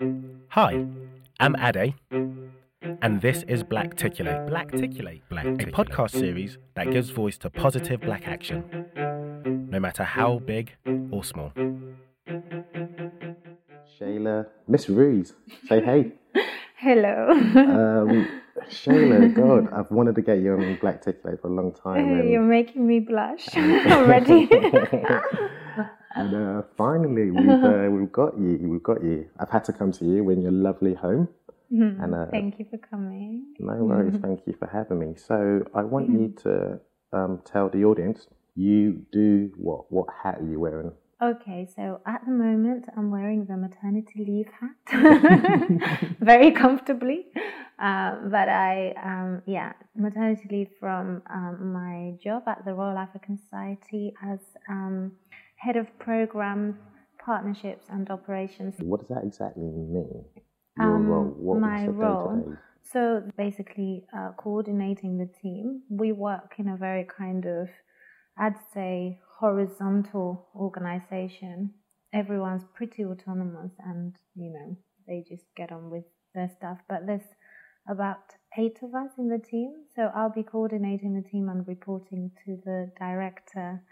Hi, 0.00 0.86
I'm 1.40 1.54
Ade, 1.56 1.92
and 3.02 3.20
this 3.20 3.42
is 3.42 3.62
Blackticulate. 3.62 4.48
Blackticulate, 4.48 5.20
Black, 5.28 5.44
a 5.44 5.66
podcast 5.66 6.12
series 6.12 6.56
that 6.74 6.90
gives 6.90 7.10
voice 7.10 7.36
to 7.36 7.50
positive 7.50 8.00
black 8.00 8.26
action, 8.26 8.64
no 9.70 9.78
matter 9.78 10.02
how 10.04 10.38
big 10.38 10.72
or 11.10 11.22
small. 11.22 11.52
Shayla, 14.00 14.46
Miss 14.66 14.88
Ruiz, 14.88 15.34
say 15.68 15.84
hey. 15.84 16.12
Hello. 16.78 17.28
Um, 17.30 18.40
Shayla, 18.70 19.34
God, 19.34 19.70
I've 19.70 19.90
wanted 19.90 20.14
to 20.14 20.22
get 20.22 20.38
you 20.38 20.54
on 20.54 20.78
Blackticulate 20.78 21.42
for 21.42 21.48
a 21.48 21.52
long 21.52 21.74
time. 21.74 22.20
And, 22.20 22.30
You're 22.30 22.40
making 22.40 22.86
me 22.86 23.00
blush 23.00 23.48
already. 23.54 24.48
and 26.14 26.34
uh, 26.34 26.62
finally, 26.76 27.30
we've, 27.30 27.64
uh, 27.64 27.88
we've 27.90 28.12
got 28.12 28.38
you. 28.38 28.58
We've 28.62 28.82
got 28.82 29.02
you. 29.02 29.28
I've 29.38 29.50
had 29.50 29.64
to 29.64 29.72
come 29.72 29.92
to 29.92 30.04
you 30.04 30.28
in 30.30 30.40
your 30.42 30.52
lovely 30.52 30.94
home. 30.94 31.28
And 31.72 32.14
uh, 32.14 32.26
Thank 32.32 32.58
you 32.58 32.66
for 32.68 32.78
coming. 32.78 33.54
no 33.60 33.74
worries, 33.84 34.16
thank 34.20 34.40
you 34.44 34.54
for 34.58 34.66
having 34.66 34.98
me. 34.98 35.14
So 35.16 35.62
I 35.72 35.84
want 35.84 36.10
you 36.10 36.34
to 36.42 36.80
um, 37.12 37.42
tell 37.44 37.68
the 37.68 37.84
audience 37.84 38.26
you 38.56 39.06
do 39.12 39.52
what? 39.56 39.90
What 39.92 40.08
hat 40.24 40.40
are 40.40 40.44
you 40.44 40.58
wearing? 40.58 40.90
Okay, 41.22 41.68
so 41.76 42.00
at 42.06 42.24
the 42.24 42.32
moment 42.32 42.86
I'm 42.96 43.10
wearing 43.12 43.44
the 43.44 43.56
maternity 43.56 44.24
leave 44.26 44.48
hat 44.58 46.16
very 46.20 46.50
comfortably. 46.50 47.26
Um, 47.78 48.30
but 48.30 48.48
I, 48.48 48.92
um, 49.02 49.42
yeah, 49.46 49.72
maternity 49.94 50.48
leave 50.50 50.70
from 50.80 51.22
um, 51.30 51.72
my 51.72 52.14
job 52.22 52.42
at 52.48 52.64
the 52.64 52.74
Royal 52.74 52.98
African 52.98 53.38
Society 53.38 54.12
as 54.24 54.40
um, 54.68 55.12
head 55.60 55.76
of 55.76 55.86
programs, 55.98 56.74
partnerships, 57.24 57.84
and 57.90 58.10
operations. 58.10 58.74
What 58.78 59.00
does 59.00 59.08
that 59.08 59.24
exactly 59.24 59.64
mean? 59.64 60.24
Your 60.76 60.96
Um, 60.96 61.08
role? 61.08 61.24
What 61.36 61.60
my 61.60 61.86
role. 61.86 62.56
So 62.82 63.22
basically, 63.36 64.06
uh, 64.12 64.32
coordinating 64.32 65.18
the 65.18 65.26
team. 65.26 65.82
We 65.90 66.12
work 66.12 66.58
in 66.58 66.68
a 66.68 66.76
very 66.76 67.04
kind 67.04 67.44
of, 67.46 67.68
I'd 68.36 68.58
say, 68.72 69.20
horizontal 69.38 70.48
organization. 70.54 71.74
Everyone's 72.12 72.64
pretty 72.74 73.04
autonomous 73.04 73.72
and, 73.78 74.16
you 74.34 74.50
know, 74.50 74.76
they 75.06 75.22
just 75.28 75.46
get 75.54 75.70
on 75.72 75.90
with 75.90 76.04
their 76.34 76.48
stuff. 76.48 76.78
But 76.88 77.06
there's 77.06 77.28
about 77.86 78.34
eight 78.56 78.82
of 78.82 78.94
us 78.94 79.12
in 79.18 79.28
the 79.28 79.38
team. 79.38 79.84
So 79.94 80.10
I'll 80.14 80.32
be 80.32 80.42
coordinating 80.42 81.14
the 81.14 81.28
team 81.28 81.48
and 81.48 81.68
reporting 81.68 82.32
to 82.44 82.56
the 82.64 82.90
director. 82.98 83.82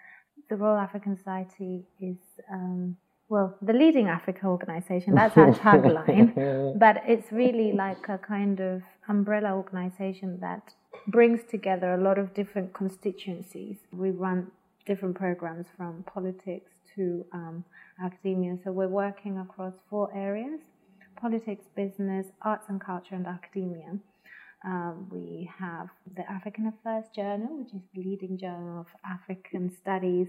The 0.49 0.57
Royal 0.57 0.79
African 0.79 1.17
Society 1.17 1.85
is, 2.01 2.17
um, 2.53 2.97
well, 3.29 3.57
the 3.61 3.73
leading 3.73 4.09
Africa 4.09 4.47
organization. 4.47 5.15
That's 5.15 5.37
our 5.37 5.53
tagline. 5.65 6.79
But 6.85 7.03
it's 7.07 7.31
really 7.33 7.73
like 7.73 8.09
a 8.09 8.19
kind 8.19 8.61
of 8.61 8.83
umbrella 9.09 9.53
organization 9.55 10.39
that 10.41 10.75
brings 11.07 11.41
together 11.51 11.95
a 11.95 12.03
lot 12.03 12.19
of 12.19 12.35
different 12.35 12.73
constituencies. 12.73 13.77
We 13.93 14.11
run 14.11 14.51
different 14.87 15.17
programs 15.17 15.67
from 15.77 16.05
politics 16.05 16.71
to 16.97 17.25
um, 17.33 17.65
academia. 18.03 18.57
So 18.65 18.73
we're 18.73 18.89
working 18.89 19.39
across 19.39 19.75
four 19.91 20.11
areas 20.15 20.61
politics, 21.21 21.65
business, 21.75 22.27
arts 22.43 22.67
and 22.69 22.81
culture, 22.81 23.15
and 23.15 23.27
academia. 23.27 23.99
Um, 24.65 25.09
we 25.11 25.51
have 25.59 25.89
the 26.17 26.29
African 26.31 26.67
Affairs 26.67 27.05
Journal, 27.15 27.59
which 27.59 27.75
is 27.75 27.83
the 27.95 28.03
leading 28.03 28.39
journal 28.39 28.81
of 28.81 28.87
African 29.05 29.71
studies. 29.71 30.29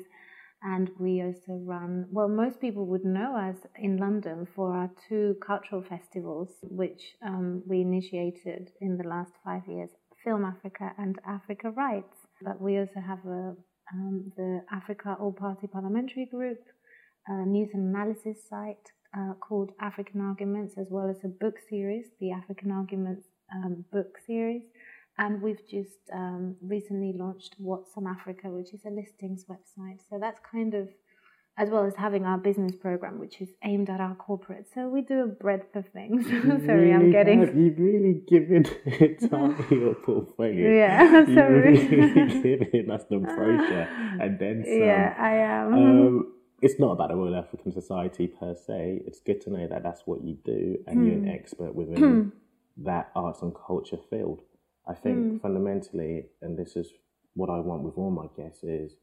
And 0.61 0.89
we 0.99 1.21
also 1.21 1.53
run, 1.65 2.07
well, 2.11 2.27
most 2.27 2.59
people 2.59 2.85
would 2.87 3.05
know 3.05 3.35
us 3.35 3.55
in 3.77 3.97
London 3.97 4.45
for 4.55 4.73
our 4.75 4.91
two 5.07 5.35
cultural 5.45 5.81
festivals, 5.81 6.49
which 6.63 7.01
um, 7.25 7.63
we 7.65 7.81
initiated 7.81 8.69
in 8.81 8.97
the 8.97 9.07
last 9.07 9.31
five 9.43 9.63
years 9.67 9.89
Film 10.23 10.43
Africa 10.43 10.91
and 10.97 11.17
Africa 11.25 11.71
Writes. 11.71 12.27
But 12.41 12.61
we 12.61 12.77
also 12.77 12.99
have 12.99 13.25
a, 13.25 13.55
um, 13.93 14.31
the 14.35 14.61
Africa 14.71 15.15
All 15.19 15.31
Party 15.31 15.67
Parliamentary 15.67 16.27
Group, 16.29 16.59
a 17.27 17.45
news 17.45 17.69
and 17.73 17.95
analysis 17.95 18.37
site 18.49 18.91
uh, 19.17 19.33
called 19.39 19.71
African 19.79 20.21
Arguments, 20.21 20.75
as 20.77 20.87
well 20.89 21.09
as 21.09 21.17
a 21.23 21.27
book 21.27 21.55
series, 21.69 22.05
the 22.19 22.31
African 22.31 22.71
Arguments 22.71 23.27
um, 23.53 23.85
book 23.91 24.17
series. 24.25 24.63
And 25.17 25.41
we've 25.41 25.61
just 25.69 25.97
um, 26.13 26.55
recently 26.61 27.13
launched 27.17 27.55
What's 27.57 27.91
on 27.97 28.07
Africa, 28.07 28.47
which 28.49 28.73
is 28.73 28.81
a 28.85 28.89
listings 28.89 29.45
website. 29.49 29.99
So 30.09 30.17
that's 30.19 30.39
kind 30.49 30.73
of, 30.73 30.87
as 31.57 31.69
well 31.69 31.83
as 31.85 31.93
having 31.97 32.23
our 32.25 32.37
business 32.37 32.73
program, 32.77 33.19
which 33.19 33.41
is 33.41 33.49
aimed 33.65 33.89
at 33.89 33.99
our 33.99 34.15
corporate. 34.15 34.67
So 34.73 34.87
we 34.87 35.01
do 35.01 35.23
a 35.23 35.27
breadth 35.27 35.75
of 35.75 35.87
things. 35.89 36.25
Sorry, 36.65 36.93
I'm 36.93 37.11
getting. 37.11 37.45
have. 37.45 37.53
You've 37.53 37.79
really 37.79 38.21
given 38.29 38.65
it 38.85 39.19
time 39.29 39.65
your 39.69 39.95
portfolio. 39.95 40.69
Yeah, 40.69 41.19
You've 41.19 41.27
sorry. 41.35 41.59
really 41.79 42.41
given 42.69 42.89
us 42.91 43.03
the 43.09 43.17
brochure 43.17 43.87
and 44.21 44.39
then 44.39 44.63
some. 44.63 44.79
Yeah, 44.79 45.15
I 45.19 45.31
am. 45.33 45.73
Um, 45.73 46.33
it's 46.61 46.79
not 46.79 46.91
about 46.91 47.09
the 47.09 47.15
Royal 47.15 47.35
African 47.35 47.71
Society 47.71 48.27
per 48.27 48.55
se. 48.55 49.01
It's 49.05 49.19
good 49.19 49.41
to 49.41 49.49
know 49.51 49.67
that 49.67 49.83
that's 49.83 50.03
what 50.05 50.23
you 50.23 50.37
do 50.45 50.77
and 50.87 51.05
you're 51.05 51.15
Hmm. 51.15 51.23
an 51.23 51.29
expert 51.29 51.73
within 51.75 52.31
that 52.77 53.11
arts 53.15 53.41
and 53.41 53.53
culture 53.55 53.97
field. 54.09 54.41
I 54.87 54.93
think 54.93 55.25
Hmm. 55.25 55.37
fundamentally, 55.41 56.25
and 56.41 56.57
this 56.57 56.75
is 56.75 56.91
what 57.35 57.49
I 57.49 57.59
want 57.59 57.83
with 57.83 57.97
all 57.97 58.11
my 58.11 58.27
guests, 58.35 58.63
is 58.63 58.93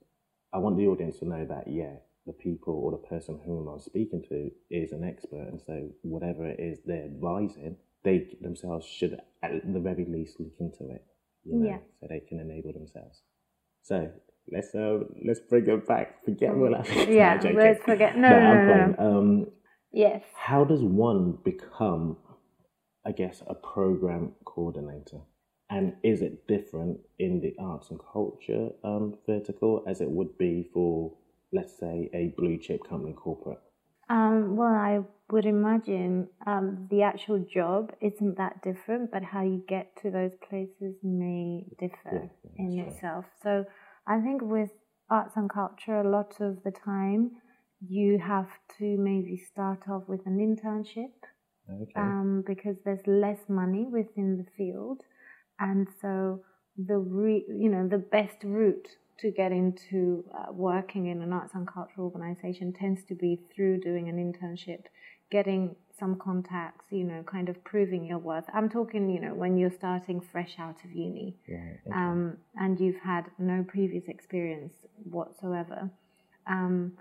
I 0.53 0.59
want 0.59 0.77
the 0.77 0.87
audience 0.87 1.19
to 1.19 1.29
know 1.29 1.45
that, 1.47 1.69
yeah, 1.69 1.97
the 2.27 2.33
people 2.33 2.75
or 2.75 2.91
the 2.91 2.97
person 3.09 3.39
whom 3.45 3.69
I'm 3.69 3.81
speaking 3.81 4.23
to 4.29 4.51
is 4.71 4.93
an 4.93 5.05
expert. 5.05 5.49
And 5.49 5.61
so 5.61 5.89
whatever 6.03 6.47
it 6.47 6.59
is 6.59 6.81
they're 6.85 7.05
advising, 7.05 7.77
they 8.03 8.37
themselves 8.41 8.87
should 8.87 9.21
at 9.43 9.73
the 9.73 9.81
very 9.81 10.05
least 10.05 10.41
look 10.41 10.55
into 10.59 10.91
it, 10.91 11.05
you 11.45 11.57
know, 11.57 11.67
Yeah. 11.67 11.79
so 12.01 12.07
they 12.09 12.21
can 12.21 12.41
enable 12.41 12.73
themselves. 12.73 13.23
So 13.83 14.11
let's 14.53 14.75
uh, 14.75 15.01
let's 15.25 15.41
bring 15.41 15.67
it 15.69 15.87
back. 15.87 16.25
Forget 16.25 16.55
Royal 16.55 16.77
African. 16.77 17.15
Yeah, 17.15 17.33
I'm 17.35 17.41
joking. 17.41 17.57
let's 17.59 17.83
forget- 17.85 18.17
no, 18.17 18.29
I'm 18.29 18.67
no, 18.67 18.95
no. 18.99 19.19
Um, 19.19 19.47
Yes. 19.93 20.23
how 20.35 20.65
does 20.65 20.83
one 20.83 21.39
become, 21.45 22.19
I 23.07 23.13
guess, 23.13 23.43
a 23.49 23.55
program 23.55 24.33
coordinator? 24.45 25.21
And 25.71 25.95
is 26.03 26.21
it 26.23 26.47
different 26.47 27.01
in 27.19 27.41
the 27.41 27.55
arts 27.59 27.91
and 27.91 27.99
culture 28.13 28.71
um, 28.85 29.15
vertical 29.27 29.83
as 29.89 30.01
it 30.01 30.11
would 30.11 30.37
be 30.39 30.69
for, 30.73 31.13
let's 31.53 31.77
say, 31.79 32.11
a 32.13 32.35
blue 32.37 32.59
chip 32.59 32.87
company 32.89 33.15
corporate? 33.15 33.59
Um, 34.09 34.55
well, 34.57 34.69
I 34.73 35.01
would 35.33 35.47
imagine 35.47 36.29
um, 36.47 36.87
the 36.91 37.03
actual 37.03 37.41
job 37.41 37.93
isn't 38.01 38.37
that 38.37 38.63
different, 38.63 39.11
but 39.11 39.25
how 39.25 39.43
you 39.43 39.65
get 39.67 39.91
to 40.03 40.11
those 40.11 40.33
places 40.49 40.95
may 41.03 41.65
differ 41.81 42.13
Yeah, 42.13 42.21
yeah, 42.45 42.51
in 42.65 42.79
right. 42.79 42.89
itself. 42.93 43.25
So 43.43 43.65
I 44.07 44.21
think 44.21 44.43
with 44.43 44.71
arts 45.11 45.37
and 45.37 45.51
culture, 45.51 46.01
a 46.01 46.09
lot 46.11 46.41
of 46.41 46.63
the 46.65 46.71
time 46.73 47.33
you 47.81 48.19
have 48.19 48.49
to 48.79 48.97
maybe 48.99 49.37
start 49.37 49.89
off 49.89 50.05
with 50.09 50.27
an 50.27 50.39
internship 50.39 51.13
Okay. 51.69 51.93
um, 51.97 52.43
because 52.47 52.77
there's 52.85 53.07
less 53.07 53.41
money 53.49 53.87
within 53.91 54.37
the 54.39 54.47
field, 54.57 55.03
and 55.59 55.89
so 56.01 56.43
the 56.77 56.99
re- 56.99 57.47
you 57.49 57.69
know 57.71 57.89
the 57.89 57.99
best 57.99 58.37
route 58.45 58.89
to 59.21 59.31
get 59.31 59.51
into 59.53 60.25
uh, 60.35 60.53
working 60.53 61.07
in 61.07 61.23
an 61.23 61.33
arts 61.33 61.55
and 61.55 61.67
culture 61.67 62.01
organization 62.01 62.73
tends 62.73 63.05
to 63.05 63.15
be 63.15 63.41
through 63.55 63.81
doing 63.81 64.09
an 64.09 64.17
internship, 64.17 64.85
getting 65.31 65.75
some 65.99 66.17
contacts, 66.19 66.87
you 66.91 67.05
know, 67.05 67.23
kind 67.23 67.49
of 67.49 67.63
proving 67.65 68.05
your 68.05 68.19
worth. 68.19 68.45
I'm 68.53 68.69
talking, 68.69 69.09
you 69.11 69.21
know, 69.21 69.35
when 69.35 69.57
you're 69.57 69.71
starting 69.71 70.21
fresh 70.21 70.57
out 70.59 70.77
of 70.85 70.93
uni 70.93 71.37
Right, 71.49 71.79
okay. 71.87 71.97
um, 71.97 72.37
and 72.57 72.79
you've 72.79 73.01
had 73.03 73.25
no 73.39 73.65
previous 73.67 74.05
experience 74.09 74.75
whatsoever. 75.05 75.91
Um, 76.47 76.93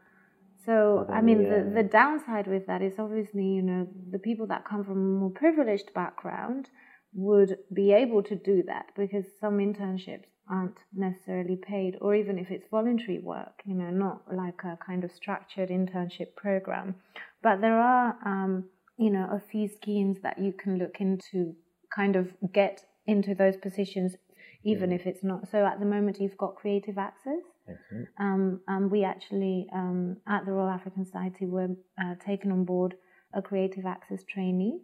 so, 0.65 1.07
I 1.13 1.21
mean, 1.21 1.43
the, 1.43 1.63
the, 1.63 1.83
the 1.83 1.83
downside 1.83 2.47
with 2.47 2.65
that 2.67 2.81
is 2.81 2.93
obviously, 2.97 3.43
you 3.43 3.61
know, 3.61 3.87
the 4.11 4.17
people 4.17 4.47
that 4.47 4.65
come 4.65 4.83
from 4.83 4.97
a 4.97 5.19
more 5.19 5.29
privileged 5.29 5.93
background 5.93 6.69
would 7.13 7.59
be 7.71 7.93
able 7.93 8.23
to 8.23 8.35
do 8.35 8.63
that 8.65 8.87
because 8.97 9.25
some 9.39 9.59
internships 9.59 10.25
aren't 10.49 10.77
necessarily 10.93 11.55
paid, 11.55 11.97
or 12.01 12.15
even 12.15 12.37
if 12.39 12.49
it's 12.49 12.67
voluntary 12.69 13.19
work, 13.19 13.61
you 13.65 13.75
know, 13.75 13.89
not 13.89 14.21
like 14.33 14.63
a 14.63 14.77
kind 14.85 15.03
of 15.03 15.11
structured 15.11 15.69
internship 15.69 16.35
program. 16.35 16.95
But 17.41 17.61
there 17.61 17.79
are, 17.79 18.17
um, 18.25 18.65
you 18.97 19.09
know, 19.09 19.27
a 19.31 19.41
few 19.51 19.67
schemes 19.67 20.17
that 20.23 20.39
you 20.39 20.53
can 20.53 20.77
look 20.77 20.97
into 20.99 21.55
kind 21.93 22.15
of 22.15 22.29
get 22.53 22.83
into 23.07 23.35
those 23.35 23.55
positions, 23.57 24.15
even 24.63 24.91
if 24.91 25.05
it's 25.05 25.23
not. 25.23 25.49
So 25.49 25.65
at 25.65 25.79
the 25.79 25.85
moment, 25.85 26.19
you've 26.19 26.37
got 26.37 26.55
creative 26.55 26.97
access. 26.97 27.43
Excellent. 27.67 28.07
Um, 28.19 28.61
and 28.67 28.91
we 28.91 29.03
actually, 29.03 29.67
um, 29.73 30.17
at 30.27 30.45
the 30.45 30.51
Royal 30.51 30.69
African 30.69 31.05
Society, 31.05 31.45
were 31.45 31.69
uh, 32.01 32.15
taken 32.25 32.51
on 32.51 32.63
board 32.63 32.95
a 33.33 33.41
creative 33.41 33.85
access 33.85 34.23
trainee. 34.23 34.79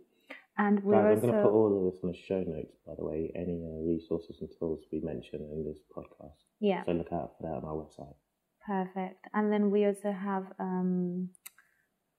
And 0.57 0.83
we're 0.83 1.01
Guys, 1.01 1.23
I'm 1.23 1.29
going 1.29 1.33
to 1.33 1.43
put 1.43 1.51
all 1.53 1.87
of 1.87 1.93
this 1.93 2.03
in 2.03 2.11
the 2.11 2.17
show 2.17 2.43
notes, 2.45 2.75
by 2.85 2.93
the 2.97 3.05
way, 3.05 3.31
any 3.35 3.63
uh, 3.65 3.81
resources 3.87 4.37
and 4.41 4.49
tools 4.59 4.81
we 4.91 4.99
mention 4.99 5.39
in 5.39 5.63
this 5.65 5.79
podcast. 5.95 6.35
yeah, 6.59 6.83
So 6.85 6.91
look 6.91 7.11
out 7.13 7.31
for 7.37 7.43
that 7.43 7.55
on 7.55 7.63
our 7.65 7.75
website. 7.75 8.13
perfect. 8.65 9.25
And 9.33 9.51
then 9.51 9.71
we 9.71 9.85
also 9.85 10.11
have 10.11 10.43
um, 10.59 11.29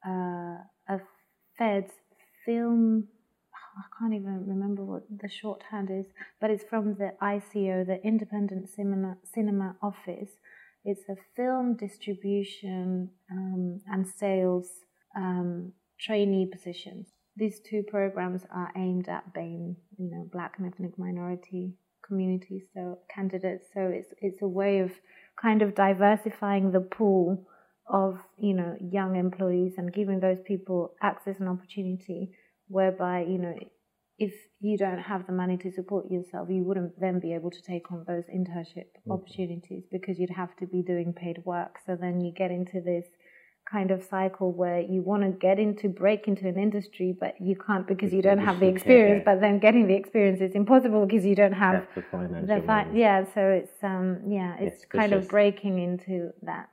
uh, 0.06 0.56
a 0.88 1.00
Feds 1.58 1.92
film. 2.44 3.08
I 3.54 3.84
can't 3.98 4.14
even 4.14 4.46
remember 4.46 4.84
what 4.84 5.04
the 5.10 5.28
shorthand 5.28 5.90
is, 5.90 6.06
but 6.40 6.50
it's 6.50 6.64
from 6.64 6.94
the 6.94 7.12
ICO, 7.22 7.86
the 7.86 8.00
Independent 8.04 8.68
Cinema, 8.68 9.16
Cinema 9.24 9.76
Office. 9.82 10.30
It's 10.84 11.08
a 11.08 11.16
film 11.36 11.76
distribution 11.76 13.10
um, 13.30 13.80
and 13.86 14.06
sales 14.06 14.68
um, 15.16 15.72
trainee 15.98 16.46
positions. 16.52 17.08
These 17.36 17.60
two 17.60 17.82
programs 17.82 18.42
are 18.50 18.72
aimed 18.76 19.08
at 19.08 19.32
BAME, 19.32 19.76
you 19.96 20.10
know, 20.10 20.28
Black 20.30 20.54
and 20.58 20.66
ethnic 20.66 20.98
minority 20.98 21.72
communities, 22.06 22.64
so 22.74 22.98
candidates. 23.14 23.68
So 23.72 23.80
it's 23.80 24.12
it's 24.20 24.42
a 24.42 24.48
way 24.48 24.80
of 24.80 24.90
kind 25.40 25.62
of 25.62 25.74
diversifying 25.74 26.72
the 26.72 26.80
pool 26.80 27.46
of 27.88 28.18
you 28.38 28.54
know 28.54 28.76
young 28.80 29.16
employees 29.16 29.74
and 29.76 29.92
giving 29.92 30.20
those 30.20 30.38
people 30.44 30.94
access 31.02 31.36
and 31.40 31.48
opportunity 31.48 32.30
whereby 32.68 33.20
you 33.28 33.38
know 33.38 33.54
if 34.18 34.32
you 34.60 34.78
don't 34.78 35.00
have 35.00 35.26
the 35.26 35.32
money 35.32 35.56
to 35.56 35.70
support 35.72 36.10
yourself 36.10 36.48
you 36.50 36.62
wouldn't 36.62 36.98
then 37.00 37.18
be 37.18 37.32
able 37.34 37.50
to 37.50 37.62
take 37.62 37.90
on 37.90 38.04
those 38.06 38.24
internship 38.34 38.86
opportunities 39.10 39.82
because 39.90 40.18
you'd 40.18 40.30
have 40.30 40.54
to 40.56 40.66
be 40.66 40.82
doing 40.82 41.12
paid 41.12 41.38
work. 41.44 41.78
So 41.86 41.96
then 42.00 42.20
you 42.20 42.32
get 42.32 42.50
into 42.50 42.80
this 42.80 43.06
kind 43.70 43.90
of 43.90 44.02
cycle 44.02 44.52
where 44.52 44.80
you 44.80 45.02
want 45.02 45.22
to 45.22 45.30
get 45.30 45.58
into 45.58 45.88
break 45.88 46.26
into 46.26 46.46
an 46.48 46.58
industry 46.58 47.14
but 47.18 47.34
you 47.40 47.56
can't 47.66 47.86
because 47.86 48.12
you 48.12 48.20
don't 48.20 48.38
have 48.38 48.58
the 48.60 48.66
Yeah. 48.66 48.72
experience. 48.72 49.22
but 49.24 49.40
then 49.40 49.58
getting 49.60 49.86
the 49.86 49.94
experience 49.94 50.40
is 50.40 50.54
impossible 50.54 51.06
because 51.06 51.24
you 51.24 51.36
don't 51.36 51.52
have 51.52 51.74
That's 51.74 51.94
the 51.94 52.02
financial 52.02 52.56
the 52.60 52.66
fi- 52.66 52.90
yeah 52.92 53.24
so 53.34 53.40
it's 53.60 53.82
um 53.84 54.08
yeah 54.28 54.56
it's 54.58 54.82
It's 54.82 54.84
kind 54.86 55.12
of 55.12 55.28
breaking 55.28 55.78
into 55.78 56.32
that 56.42 56.70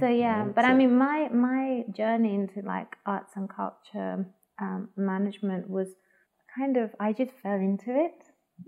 so 0.00 0.06
yeah 0.08 0.44
but 0.54 0.64
i 0.64 0.74
mean 0.74 0.96
my 0.98 1.28
my 1.32 1.84
journey 1.96 2.34
into 2.34 2.60
like 2.66 2.96
arts 3.06 3.32
and 3.36 3.48
culture 3.48 4.26
um, 4.60 4.88
management 4.96 5.68
was 5.68 5.88
kind 6.58 6.76
of 6.76 6.90
i 7.00 7.12
just 7.12 7.32
fell 7.42 7.54
into 7.54 7.90
it 8.06 8.18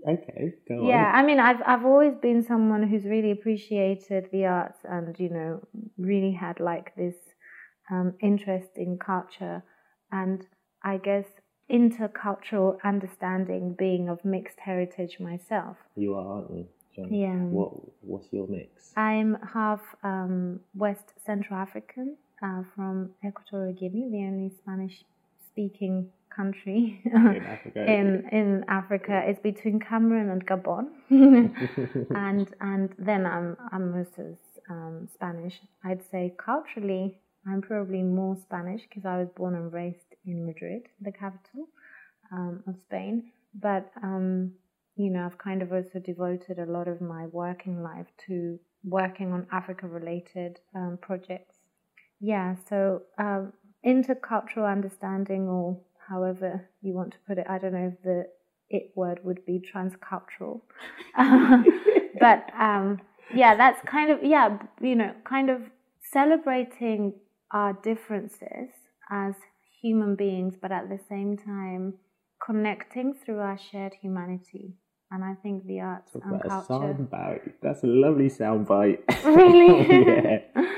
Okay, 0.07 0.53
go 0.67 0.75
on. 0.81 0.87
yeah 0.87 1.09
on. 1.09 1.15
i 1.15 1.23
mean 1.27 1.39
i've 1.39 1.61
i've 1.65 1.83
always 1.85 2.13
been 2.21 2.43
someone 2.43 2.83
who's 2.87 3.05
really 3.05 3.31
appreciated 3.31 4.27
the 4.31 4.45
arts 4.45 4.79
and 4.83 5.19
you 5.19 5.29
know 5.29 5.59
really 5.97 6.31
had 6.31 6.59
like 6.59 6.95
this 6.95 7.15
um, 7.91 8.13
interest 8.21 8.69
in 8.75 8.97
culture 8.97 9.63
and 10.11 10.45
i 10.83 10.95
guess 10.97 11.25
intercultural 11.71 12.77
understanding 12.83 13.75
being 13.77 14.09
of 14.09 14.23
mixed 14.23 14.59
heritage 14.59 15.17
myself 15.19 15.77
You 15.95 16.15
are, 16.15 16.27
aren't 16.35 16.51
you, 16.51 16.65
Yeah. 16.97 17.35
What 17.35 17.71
What's 18.01 18.31
your 18.31 18.47
mix? 18.47 18.91
I'm 18.95 19.37
half 19.53 19.81
um, 20.03 20.59
West 20.75 21.13
Central 21.25 21.59
African 21.59 22.17
uh, 22.43 22.63
from 22.75 23.11
Equatorial 23.25 23.73
Guinea, 23.73 24.09
the 24.11 24.23
only 24.25 24.51
Spanish 24.61 25.03
speaking 25.51 26.09
country 26.35 27.01
in 27.05 27.45
Africa. 27.45 27.85
in 27.85 28.23
in 28.31 28.65
Africa. 28.67 29.23
It's 29.25 29.39
between 29.39 29.79
Cameroon 29.79 30.29
and 30.29 30.45
Gabon, 30.45 30.85
and 31.09 32.47
and 32.61 32.89
then 32.97 33.25
I'm 33.25 33.57
I'm 33.71 33.95
also 33.95 34.37
um, 34.69 35.07
Spanish. 35.13 35.59
I'd 35.83 36.03
say 36.11 36.33
culturally, 36.37 37.19
I'm 37.47 37.61
probably 37.61 38.03
more 38.03 38.35
Spanish 38.37 38.81
because 38.87 39.05
I 39.05 39.17
was 39.17 39.29
born 39.35 39.55
and 39.55 39.71
raised 39.71 40.15
in 40.25 40.45
Madrid, 40.45 40.83
the 41.01 41.11
capital 41.11 41.67
um, 42.31 42.63
of 42.67 42.75
Spain. 42.87 43.31
But 43.53 43.91
um, 44.03 44.53
you 44.99 45.09
know, 45.09 45.25
I've 45.25 45.37
kind 45.37 45.61
of 45.61 45.71
also 45.71 45.97
devoted 46.03 46.59
a 46.59 46.65
lot 46.65 46.89
of 46.89 46.99
my 46.99 47.27
working 47.27 47.81
life 47.81 48.07
to 48.27 48.59
working 48.83 49.31
on 49.31 49.47
Africa-related 49.49 50.59
um, 50.75 50.99
projects. 51.01 51.55
Yeah, 52.19 52.55
so 52.67 53.03
um, 53.17 53.53
intercultural 53.85 54.69
understanding, 54.69 55.47
or 55.47 55.79
however 56.09 56.67
you 56.81 56.93
want 56.93 57.13
to 57.13 57.17
put 57.25 57.37
it, 57.37 57.45
I 57.49 57.59
don't 57.59 57.71
know 57.71 57.93
if 57.93 58.03
the 58.03 58.27
it 58.69 58.91
word 58.93 59.21
would 59.23 59.45
be 59.45 59.63
transcultural, 59.73 60.59
but 62.19 62.51
um, 62.59 62.99
yeah, 63.33 63.55
that's 63.55 63.79
kind 63.89 64.11
of 64.11 64.19
yeah, 64.21 64.57
you 64.81 64.95
know, 64.95 65.13
kind 65.23 65.49
of 65.49 65.61
celebrating 66.11 67.13
our 67.51 67.71
differences 67.71 68.69
as 69.09 69.33
human 69.81 70.15
beings, 70.15 70.55
but 70.61 70.73
at 70.73 70.89
the 70.89 70.99
same 71.07 71.37
time 71.37 71.93
connecting 72.45 73.13
through 73.13 73.39
our 73.39 73.57
shared 73.57 73.93
humanity. 74.01 74.73
And 75.11 75.23
I 75.23 75.33
think 75.41 75.65
the 75.65 75.79
arts 75.79 76.11
Talk 76.13 76.21
and 76.25 76.35
about 76.35 76.45
a 76.45 76.49
culture. 76.49 76.67
sound 76.67 77.09
bite. 77.09 77.61
That's 77.61 77.83
a 77.83 77.87
lovely 77.87 78.29
sound 78.29 78.67
bite. 78.67 79.03
Really? 79.25 79.87
yeah. 80.05 80.39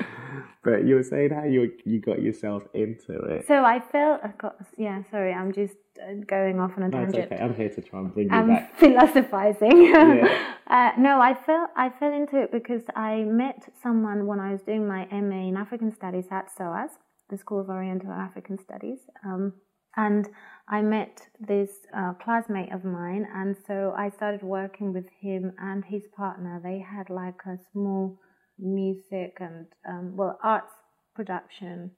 But 0.64 0.86
you 0.86 0.94
were 0.94 1.02
saying 1.02 1.30
how 1.30 1.42
you 1.42 1.72
you 1.84 2.00
got 2.00 2.22
yourself 2.22 2.62
into 2.72 3.14
it. 3.34 3.46
So 3.48 3.64
I 3.64 3.80
felt, 3.80 4.20
I 4.22 4.28
got, 4.38 4.54
yeah, 4.78 5.02
sorry, 5.10 5.32
I'm 5.32 5.52
just 5.52 5.74
uh, 6.00 6.14
going 6.28 6.60
off 6.60 6.70
on 6.76 6.84
a 6.84 6.88
No, 6.88 6.98
tangent. 6.98 7.32
okay. 7.32 7.42
I'm 7.42 7.52
here 7.56 7.68
to 7.68 7.82
try 7.82 7.98
and 7.98 8.14
bring 8.14 8.28
you 8.30 8.36
I'm 8.36 8.46
back. 8.46 8.78
philosophizing. 8.78 9.76
Yeah. 9.86 10.52
uh, 10.68 10.90
no, 10.98 11.20
I 11.20 11.34
fell 11.34 11.66
I 11.76 11.88
fell 11.90 12.12
into 12.12 12.40
it 12.40 12.52
because 12.52 12.82
I 12.94 13.24
met 13.24 13.72
someone 13.82 14.26
when 14.28 14.38
I 14.38 14.52
was 14.52 14.62
doing 14.62 14.86
my 14.86 15.06
MA 15.10 15.48
in 15.48 15.56
African 15.56 15.92
Studies 15.92 16.26
at 16.30 16.48
SOAS, 16.56 16.90
the 17.28 17.36
School 17.36 17.58
of 17.60 17.68
Oriental 17.68 18.10
and 18.12 18.20
African 18.20 18.56
Studies, 18.56 19.00
um, 19.26 19.52
and 19.96 20.28
I 20.72 20.80
met 20.80 21.28
this 21.38 21.70
uh, 21.94 22.14
classmate 22.14 22.72
of 22.72 22.82
mine, 22.82 23.26
and 23.34 23.54
so 23.66 23.92
I 23.94 24.08
started 24.08 24.42
working 24.42 24.94
with 24.94 25.04
him 25.20 25.52
and 25.58 25.84
his 25.84 26.04
partner. 26.16 26.62
They 26.64 26.78
had 26.78 27.10
like 27.10 27.40
a 27.46 27.58
small 27.72 28.18
music 28.58 29.36
and 29.38 29.66
um, 29.86 30.16
well 30.16 30.38
arts 30.42 30.72
production 31.14 31.90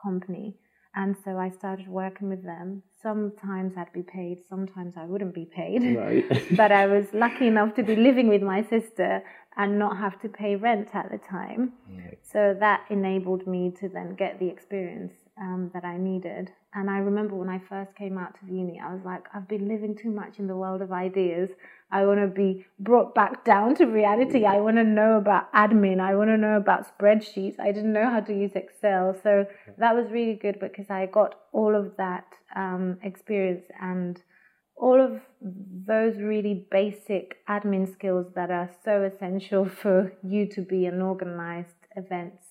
company. 0.00 0.54
And 0.94 1.16
so 1.24 1.38
I 1.38 1.50
started 1.50 1.88
working 1.88 2.28
with 2.28 2.44
them. 2.44 2.84
Sometimes 3.02 3.74
I'd 3.76 3.92
be 3.92 4.02
paid, 4.02 4.38
sometimes 4.48 4.94
I 4.96 5.06
wouldn't 5.06 5.34
be 5.34 5.48
paid. 5.52 5.96
Right. 5.96 6.24
but 6.56 6.70
I 6.70 6.86
was 6.86 7.06
lucky 7.12 7.48
enough 7.48 7.74
to 7.74 7.82
be 7.82 7.96
living 7.96 8.28
with 8.28 8.42
my 8.42 8.62
sister 8.62 9.24
and 9.56 9.76
not 9.76 9.96
have 9.96 10.20
to 10.22 10.28
pay 10.28 10.54
rent 10.54 10.88
at 10.94 11.10
the 11.10 11.18
time. 11.18 11.72
Right. 11.88 12.18
So 12.22 12.56
that 12.60 12.84
enabled 12.90 13.48
me 13.48 13.72
to 13.80 13.88
then 13.88 14.14
get 14.14 14.38
the 14.38 14.48
experience 14.48 15.14
um, 15.40 15.70
that 15.72 15.84
I 15.84 15.96
needed. 15.96 16.52
And 16.74 16.90
I 16.90 16.98
remember 16.98 17.34
when 17.34 17.48
I 17.48 17.58
first 17.58 17.94
came 17.96 18.18
out 18.18 18.36
of 18.40 18.48
uni, 18.48 18.78
I 18.78 18.92
was 18.92 19.02
like, 19.04 19.24
I've 19.34 19.48
been 19.48 19.68
living 19.68 19.96
too 19.96 20.10
much 20.10 20.38
in 20.38 20.46
the 20.46 20.54
world 20.54 20.82
of 20.82 20.92
ideas. 20.92 21.50
I 21.90 22.04
want 22.04 22.20
to 22.20 22.28
be 22.28 22.66
brought 22.78 23.14
back 23.14 23.44
down 23.44 23.74
to 23.76 23.86
reality. 23.86 24.44
I 24.44 24.60
want 24.60 24.76
to 24.76 24.84
know 24.84 25.16
about 25.16 25.52
admin. 25.52 25.98
I 25.98 26.14
want 26.14 26.28
to 26.28 26.36
know 26.36 26.56
about 26.56 26.86
spreadsheets. 26.96 27.58
I 27.58 27.72
didn't 27.72 27.92
know 27.92 28.08
how 28.08 28.20
to 28.20 28.32
use 28.32 28.52
Excel. 28.54 29.16
So 29.22 29.46
that 29.78 29.96
was 29.96 30.10
really 30.10 30.34
good 30.34 30.60
because 30.60 30.90
I 30.90 31.06
got 31.06 31.40
all 31.52 31.74
of 31.74 31.96
that 31.96 32.26
um, 32.54 32.98
experience 33.02 33.64
and 33.80 34.22
all 34.76 35.00
of 35.00 35.20
those 35.40 36.16
really 36.18 36.66
basic 36.70 37.44
admin 37.48 37.90
skills 37.92 38.26
that 38.34 38.50
are 38.50 38.70
so 38.84 39.02
essential 39.02 39.68
for 39.82 40.12
you 40.22 40.46
to 40.46 40.60
be 40.60 40.86
an 40.86 41.00
organized 41.00 41.86
events 41.96 42.49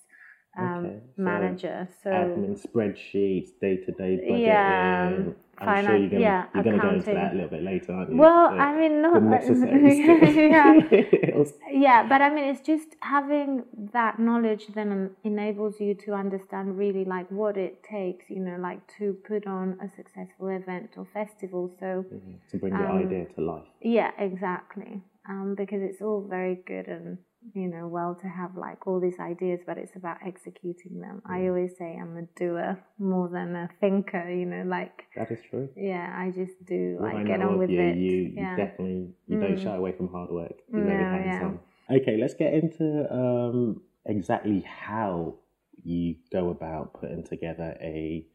um, 0.59 0.85
Okay, 0.85 0.99
so 1.15 1.21
manager. 1.21 1.87
So 2.03 2.09
Admin 2.09 2.53
spreadsheets, 2.67 3.49
day 3.61 3.77
to 3.85 3.91
day 3.91 4.19
budgeting. 4.29 4.45
Yeah, 4.45 5.33
I'm 5.61 5.85
sure 5.85 5.97
you're 5.97 6.09
gonna 6.09 6.21
yeah, 6.21 6.45
you're 6.53 6.63
gonna 6.63 6.79
go 6.79 6.89
into 6.91 7.13
that 7.13 7.33
a 7.33 7.35
little 7.35 7.49
bit 7.49 7.63
later, 7.63 7.91
aren't 7.93 8.11
you? 8.11 8.17
Well, 8.17 8.51
The- 8.51 8.61
I 8.61 8.79
mean, 8.79 9.01
not 9.01 9.13
yeah. 10.57 11.43
yeah, 11.87 12.07
but 12.07 12.21
I 12.21 12.29
mean, 12.33 12.45
it's 12.45 12.61
just 12.61 12.95
having 13.01 13.63
that 13.93 14.19
knowledge 14.19 14.67
then 14.73 15.11
enables 15.23 15.79
you 15.79 15.93
to 16.05 16.13
understand 16.13 16.77
really 16.77 17.05
like 17.05 17.29
what 17.29 17.57
it 17.57 17.83
takes, 17.83 18.29
you 18.29 18.39
know, 18.39 18.57
like 18.59 18.79
to 18.99 19.17
put 19.27 19.45
on 19.47 19.77
a 19.83 19.89
successful 19.95 20.47
event 20.47 20.91
or 20.97 21.05
festival. 21.13 21.71
So 21.79 22.05
to 22.51 22.57
bring 22.57 22.73
your 22.73 22.87
Um, 22.87 22.97
idea 23.05 23.25
to 23.35 23.41
life. 23.41 23.67
yeah, 23.81 24.11
exactly. 24.17 25.01
Um, 25.27 25.55
because 25.55 25.81
it's 25.83 26.01
all 26.01 26.21
very 26.21 26.55
good 26.65 26.87
and 26.87 27.17
you 27.53 27.67
know 27.67 27.87
well 27.87 28.15
to 28.21 28.27
have 28.27 28.55
like 28.55 28.85
all 28.87 28.99
these 28.99 29.19
ideas, 29.19 29.59
but 29.65 29.77
it's 29.77 29.95
about 29.95 30.17
executing 30.25 30.99
them. 30.99 31.21
I 31.25 31.47
always 31.47 31.71
say 31.77 31.97
I'm 32.01 32.17
a 32.17 32.23
doer 32.39 32.83
more 32.97 33.29
than 33.29 33.55
a 33.55 33.69
thinker. 33.79 34.29
You 34.29 34.45
know, 34.45 34.63
like 34.65 35.03
That 35.15 35.31
is 35.31 35.39
true. 35.49 35.69
yeah, 35.75 36.13
I 36.15 36.31
just 36.31 36.63
do. 36.65 36.97
What 36.99 37.15
I 37.15 37.21
I 37.21 37.23
get 37.23 37.41
on 37.41 37.57
with 37.57 37.69
you, 37.69 37.81
it. 37.81 37.97
you, 37.97 38.11
you 38.35 38.45
definitely 38.55 39.13
you 39.27 39.37
don't 39.37 39.55
Mm. 39.55 39.63
shy 39.63 39.75
away 39.75 39.91
from 39.93 40.09
hard 40.09 40.31
work. 40.31 40.53
Very 40.71 41.03
No, 41.03 41.25
yeah. 41.25 41.51
Okay, 41.97 42.17
let's 42.17 42.35
get 42.35 42.53
into 42.53 43.11
um, 43.11 43.81
exactly 44.05 44.61
how 44.61 45.35
you 45.83 46.15
go 46.31 46.49
about 46.49 46.93
putting 46.99 47.23
together 47.23 47.75
a 47.81 48.25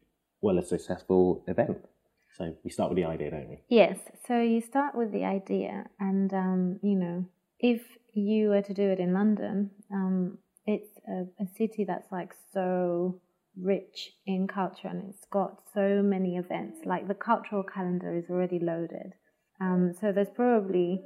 well 0.41 0.57
a 0.57 0.63
successful 0.63 1.43
event. 1.47 1.77
So 2.37 2.53
we 2.63 2.69
start 2.69 2.89
with 2.89 2.97
the 2.97 3.05
idea, 3.05 3.31
don't 3.31 3.49
we? 3.49 3.59
Yes. 3.69 3.97
So 4.27 4.41
you 4.41 4.59
start 4.59 4.93
with 4.95 5.11
the 5.13 5.23
idea, 5.23 5.85
and 5.99 6.33
um, 6.33 6.79
you 6.83 6.95
know, 6.95 7.25
if 7.59 7.81
you 8.13 8.49
were 8.49 8.61
to 8.61 8.73
do 8.73 8.83
it 8.83 8.99
in 8.99 9.13
London, 9.13 9.71
um, 9.91 10.37
it's 10.65 10.89
a, 11.07 11.43
a 11.43 11.47
city 11.57 11.85
that's 11.85 12.11
like 12.11 12.33
so 12.53 13.21
rich 13.61 14.11
in 14.25 14.47
culture, 14.47 14.87
and 14.87 15.09
it's 15.09 15.25
got 15.31 15.61
so 15.73 16.01
many 16.01 16.37
events. 16.37 16.79
Like 16.85 17.07
the 17.07 17.13
cultural 17.13 17.63
calendar 17.63 18.15
is 18.15 18.29
already 18.29 18.59
loaded. 18.59 19.13
Um, 19.61 19.93
so 19.99 20.11
there's 20.11 20.29
probably, 20.29 21.01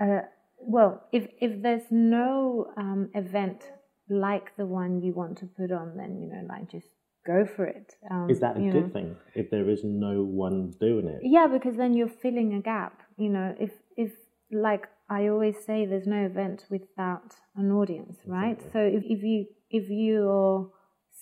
uh, 0.00 0.22
well, 0.58 1.04
if 1.12 1.28
if 1.40 1.62
there's 1.62 1.90
no 1.90 2.72
um, 2.76 3.10
event 3.14 3.62
like 4.08 4.56
the 4.56 4.66
one 4.66 5.02
you 5.02 5.12
want 5.12 5.38
to 5.38 5.46
put 5.46 5.72
on, 5.72 5.96
then 5.96 6.20
you 6.20 6.28
know, 6.28 6.46
like 6.48 6.70
just 6.70 6.88
go 7.26 7.44
for 7.44 7.66
it. 7.66 7.94
Um, 8.10 8.30
Is 8.30 8.40
that 8.40 8.56
a 8.56 8.60
good 8.60 8.84
know. 8.84 8.90
thing 8.90 9.16
if 9.34 9.50
there 9.50 9.68
is 9.68 9.80
no 9.84 10.22
one 10.22 10.72
doing 10.80 11.08
it? 11.08 11.20
Yeah, 11.22 11.46
because 11.46 11.76
then 11.76 11.94
you're 11.94 12.08
filling 12.08 12.54
a 12.54 12.60
gap. 12.60 13.02
You 13.16 13.30
know, 13.30 13.54
if 13.58 13.72
if 13.96 14.12
like 14.50 14.88
I 15.08 15.28
always 15.28 15.56
say, 15.64 15.86
there's 15.86 16.06
no 16.06 16.24
event 16.24 16.64
without 16.68 17.36
an 17.54 17.70
audience, 17.70 18.18
right? 18.26 18.60
So 18.72 18.80
if, 18.80 19.04
if 19.04 19.22
you 19.22 19.46
if 19.70 19.88
you're 19.88 20.70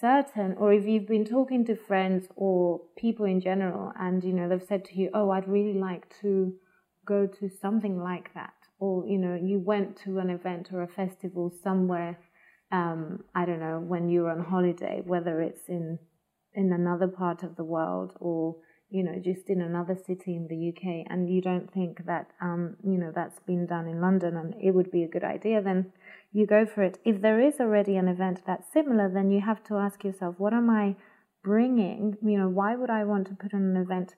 certain, 0.01 0.55
or 0.59 0.73
if 0.73 0.87
you've 0.87 1.07
been 1.07 1.25
talking 1.25 1.65
to 1.67 1.77
friends 1.77 2.27
or 2.35 2.81
people 2.97 3.27
in 3.27 3.41
general, 3.41 3.93
and 3.99 4.25
you 4.25 4.33
know 4.33 4.49
they've 4.49 4.63
said 4.63 4.85
to 4.87 4.99
you, 4.99 5.11
"Oh, 5.13 5.31
I'd 5.31 5.49
really 5.49 5.79
like 5.79 6.07
to 6.23 6.55
go 7.05 7.27
to 7.27 7.49
something 7.49 7.99
like 7.99 8.33
that," 8.35 8.55
or 8.79 9.07
you 9.07 9.19
know 9.19 9.35
you 9.35 9.59
went 9.61 9.97
to 10.05 10.19
an 10.19 10.31
event 10.31 10.71
or 10.73 10.83
a 10.83 10.89
festival 10.89 11.53
somewhere. 11.63 12.19
Um, 12.73 13.25
I 13.35 13.45
don't 13.45 13.61
know 13.61 13.81
when 13.81 14.09
you 14.09 14.23
were 14.23 14.31
on 14.31 14.45
holiday, 14.45 15.03
whether 15.05 15.43
it's 15.43 15.69
in 15.69 15.99
in 16.55 16.73
another 16.73 17.09
part 17.09 17.43
of 17.43 17.57
the 17.57 17.65
world 17.65 18.13
or 18.19 18.57
you 18.95 19.03
know 19.03 19.19
just 19.19 19.49
in 19.49 19.61
another 19.61 19.97
city 20.07 20.37
in 20.37 20.47
the 20.47 20.69
UK 20.71 21.05
and 21.11 21.29
you 21.29 21.41
don't 21.43 21.69
think 21.73 22.07
that 22.07 22.31
um, 22.41 22.77
you 22.85 22.97
know 22.97 23.11
that's 23.13 23.41
been 23.41 23.67
done 23.67 23.89
in 23.89 24.01
London 24.01 24.37
and 24.37 24.55
it 24.63 24.71
would 24.71 24.91
be 24.93 25.03
a 25.03 25.09
good 25.09 25.25
idea 25.25 25.61
then 25.61 25.93
you 26.33 26.47
go 26.47 26.65
for 26.65 26.83
it. 26.83 26.99
If 27.05 27.21
there 27.21 27.41
is 27.41 27.61
already 27.61 27.97
an 27.97 28.07
event 28.07 28.43
that's 28.47 28.73
similar 28.73 29.09
then 29.13 29.33
you 29.33 29.41
have 29.41 29.65
to 29.65 29.79
ask 29.79 30.05
yourself 30.05 30.37
what 30.39 30.55
am 30.55 30.71
I 30.71 30.95
bringing? 31.43 32.17
You 32.23 32.39
know 32.39 32.49
why 32.49 32.77
would 32.77 32.91
I 32.91 33.03
want 33.05 33.27
to 33.29 33.35
put 33.35 33.53
on 33.53 33.63
an 33.63 33.77
event 33.77 34.15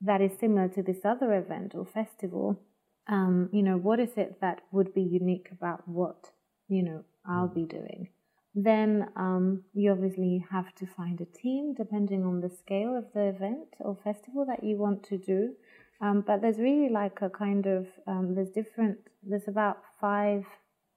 that 0.00 0.20
is 0.20 0.32
similar 0.40 0.68
to 0.70 0.82
this 0.82 1.04
other 1.04 1.32
event 1.32 1.76
or 1.76 1.86
festival? 1.86 2.60
Um, 3.06 3.48
you 3.52 3.62
know 3.62 3.76
what 3.76 4.00
is 4.00 4.14
it 4.16 4.40
that 4.40 4.62
would 4.72 4.92
be 4.92 5.02
unique 5.02 5.50
about 5.52 5.86
what 5.86 6.32
you 6.66 6.82
know 6.82 7.04
I'll 7.24 7.54
be 7.60 7.64
doing 7.64 8.08
then 8.56 9.06
um, 9.16 9.62
you 9.74 9.92
obviously 9.92 10.42
have 10.50 10.74
to 10.76 10.86
find 10.86 11.20
a 11.20 11.26
team 11.26 11.74
depending 11.74 12.24
on 12.24 12.40
the 12.40 12.48
scale 12.48 12.96
of 12.96 13.04
the 13.12 13.28
event 13.28 13.68
or 13.80 13.98
festival 14.02 14.46
that 14.46 14.64
you 14.64 14.78
want 14.78 15.02
to 15.04 15.18
do. 15.18 15.52
Um, 16.00 16.24
but 16.26 16.40
there's 16.40 16.58
really 16.58 16.88
like 16.88 17.20
a 17.20 17.28
kind 17.28 17.66
of 17.66 17.86
um, 18.06 18.34
there's 18.34 18.50
different 18.50 18.98
there's 19.22 19.46
about 19.46 19.78
five 20.00 20.44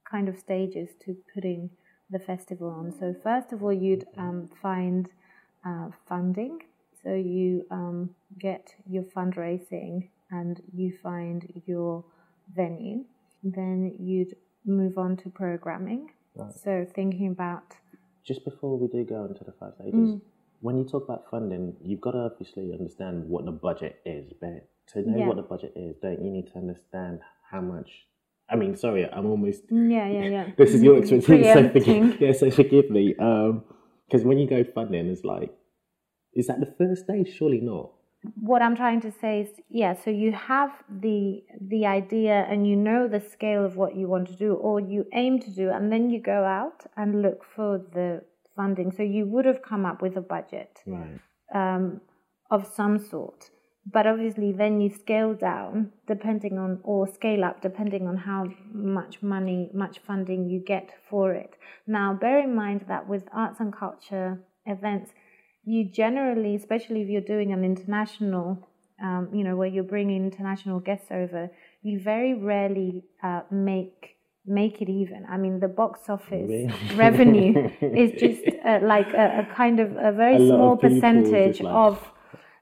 kind 0.09 0.29
of 0.29 0.37
stages 0.37 0.89
to 1.05 1.17
putting 1.33 1.69
the 2.09 2.19
festival 2.19 2.69
on. 2.69 2.93
So 2.97 3.13
first 3.21 3.51
of 3.51 3.61
all, 3.61 3.73
you'd 3.73 4.05
um, 4.17 4.49
find 4.61 5.09
uh, 5.65 5.89
funding. 6.07 6.59
So 7.03 7.13
you 7.13 7.65
um, 7.71 8.11
get 8.39 8.73
your 8.89 9.03
fundraising 9.03 10.09
and 10.31 10.61
you 10.73 10.93
find 11.03 11.61
your 11.65 12.05
venue. 12.55 13.03
Then 13.43 13.95
you'd 13.99 14.35
move 14.65 14.97
on 14.97 15.17
to 15.17 15.29
programming. 15.29 16.09
So 16.63 16.85
thinking 16.93 17.27
about 17.31 17.63
Just 18.23 18.43
before 18.45 18.77
we 18.77 18.87
do 18.87 19.03
go 19.05 19.25
into 19.25 19.43
the 19.43 19.51
five 19.53 19.73
stages, 19.75 19.93
Mm. 20.15 20.21
when 20.61 20.77
you 20.77 20.83
talk 20.83 21.03
about 21.03 21.29
funding, 21.31 21.75
you've 21.81 22.01
got 22.01 22.11
to 22.11 22.19
obviously 22.19 22.73
understand 22.73 23.27
what 23.27 23.45
the 23.45 23.51
budget 23.51 23.95
is. 24.05 24.33
But 24.39 24.67
to 24.93 25.01
know 25.09 25.17
Yeah. 25.17 25.27
what 25.27 25.37
the 25.37 25.41
budget 25.43 25.73
is, 25.75 25.95
don't 26.01 26.21
you 26.23 26.29
need 26.29 26.47
to 26.47 26.57
understand 26.57 27.21
how 27.49 27.61
much? 27.61 27.89
I 28.49 28.55
mean, 28.55 28.75
sorry, 28.75 29.07
I'm 29.11 29.25
almost. 29.27 29.63
yeah, 29.71 30.07
yeah, 30.07 30.25
yeah. 30.35 30.51
This 30.57 30.73
is 30.73 30.83
your 30.83 30.97
expertise, 30.97 31.53
so 31.53 31.69
forgive, 31.69 32.19
yeah, 32.21 32.31
so 32.33 32.49
forgive 32.51 32.89
me. 32.89 33.13
Because 33.13 34.23
when 34.23 34.37
you 34.37 34.47
go 34.47 34.63
funding, 34.63 35.07
it's 35.07 35.23
like, 35.23 35.51
is 36.33 36.47
that 36.47 36.59
the 36.59 36.65
first 36.77 37.03
stage? 37.05 37.29
Surely 37.33 37.61
not. 37.61 37.91
What 38.35 38.61
I'm 38.61 38.75
trying 38.75 39.01
to 39.01 39.11
say 39.11 39.41
is, 39.41 39.49
yeah, 39.69 39.93
so 39.93 40.09
you 40.09 40.31
have 40.33 40.71
the 40.89 41.43
the 41.61 41.85
idea 41.85 42.45
and 42.49 42.67
you 42.67 42.75
know 42.75 43.07
the 43.07 43.21
scale 43.21 43.65
of 43.65 43.77
what 43.77 43.95
you 43.95 44.07
want 44.07 44.27
to 44.27 44.35
do 44.35 44.53
or 44.55 44.79
you 44.79 45.05
aim 45.13 45.39
to 45.39 45.49
do, 45.51 45.69
and 45.69 45.91
then 45.91 46.09
you 46.09 46.21
go 46.21 46.43
out 46.43 46.85
and 46.97 47.21
look 47.21 47.43
for 47.55 47.77
the 47.93 48.21
funding. 48.55 48.91
So 48.91 49.03
you 49.03 49.25
would 49.27 49.45
have 49.45 49.61
come 49.61 49.85
up 49.85 50.01
with 50.01 50.17
a 50.17 50.21
budget 50.21 50.79
Right. 50.85 51.19
um, 51.53 52.01
of 52.51 52.67
some 52.67 52.99
sort. 52.99 53.51
But 53.91 54.05
obviously, 54.05 54.51
then 54.51 54.81
you 54.81 54.89
scale 54.89 55.33
down 55.33 55.93
depending 56.07 56.59
on, 56.59 56.79
or 56.83 57.07
scale 57.07 57.43
up 57.43 57.61
depending 57.61 58.07
on 58.07 58.17
how 58.17 58.45
much 58.73 59.23
money, 59.23 59.71
much 59.73 59.99
funding 59.99 60.49
you 60.49 60.59
get 60.59 60.91
for 61.09 61.33
it. 61.33 61.55
Now, 61.87 62.13
bear 62.13 62.39
in 62.39 62.53
mind 62.53 62.85
that 62.87 63.07
with 63.07 63.23
arts 63.31 63.59
and 63.59 63.73
culture 63.73 64.43
events, 64.65 65.11
you 65.69 65.85
generally, 65.85 66.55
especially 66.55 67.01
if 67.03 67.09
you're 67.09 67.29
doing 67.35 67.53
an 67.53 67.63
international, 67.63 68.67
um, 69.01 69.29
you 69.31 69.43
know, 69.43 69.55
where 69.55 69.67
you're 69.67 69.91
bringing 69.95 70.23
international 70.31 70.79
guests 70.79 71.09
over, 71.11 71.51
you 71.83 71.99
very 71.99 72.33
rarely 72.33 73.03
uh, 73.23 73.41
make 73.51 74.15
make 74.45 74.81
it 74.81 74.89
even. 74.89 75.27
I 75.29 75.37
mean, 75.37 75.59
the 75.59 75.67
box 75.67 76.09
office 76.09 76.71
revenue 76.95 77.69
is 77.81 78.09
just 78.23 78.43
uh, 78.65 78.79
like 78.81 79.09
a, 79.13 79.25
a 79.41 79.55
kind 79.55 79.79
of 79.79 79.91
a 79.91 80.11
very 80.11 80.37
A 80.37 80.47
small 80.47 80.75
percentage 80.75 81.61
of. 81.61 81.99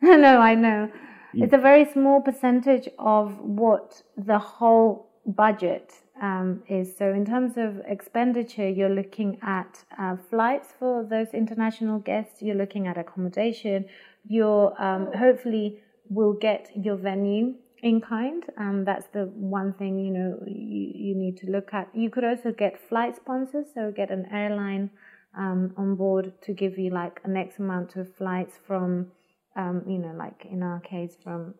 no, 0.02 0.40
I 0.52 0.56
know. 0.56 0.92
It's 1.34 1.54
a 1.54 1.64
very 1.72 1.86
small 1.94 2.20
percentage 2.22 2.90
of 2.98 3.40
what 3.40 4.02
the 4.18 4.40
whole 4.40 5.08
budget 5.26 5.94
um, 6.22 6.64
is. 6.68 6.96
So, 6.98 7.12
in 7.14 7.26
terms 7.26 7.58
of 7.58 7.80
expenditure, 7.86 8.70
you're 8.70 8.90
looking 8.90 9.38
at 9.42 9.84
uh, 10.00 10.18
flights 10.30 10.70
for 10.80 11.04
those 11.04 11.28
international 11.34 12.00
guests. 12.00 12.42
You're 12.42 12.56
looking 12.56 12.88
at 12.88 12.98
accommodation. 12.98 13.86
You're 14.28 14.74
um, 14.82 15.12
hopefully 15.14 15.80
will 16.10 16.34
get 16.34 16.70
your 16.76 16.96
venue 16.96 17.56
in 17.84 18.02
kind. 18.02 18.44
Um, 18.58 18.86
that's 18.86 19.08
the 19.14 19.26
one 19.36 19.74
thing 19.74 20.00
you 20.00 20.12
know 20.12 20.40
you, 20.48 20.92
you 20.96 21.16
need 21.16 21.38
to 21.38 21.48
look 21.48 21.74
at. 21.74 21.90
You 21.94 22.10
could 22.10 22.24
also 22.24 22.52
get 22.52 22.80
flight 22.90 23.16
sponsors, 23.16 23.68
so 23.74 23.92
get 23.96 24.10
an 24.12 24.28
airline 24.32 24.90
um, 25.38 25.74
on 25.78 25.96
board 25.96 26.34
to 26.42 26.54
give 26.54 26.78
you 26.78 26.90
like 26.90 27.22
an 27.24 27.38
X 27.38 27.60
amount 27.60 27.96
of 27.96 28.14
flights 28.16 28.58
from, 28.66 29.08
um, 29.56 29.84
you 29.88 30.00
know, 30.00 30.14
like 30.18 30.48
in 30.50 30.64
our 30.64 30.80
case 30.80 31.16
from 31.24 31.54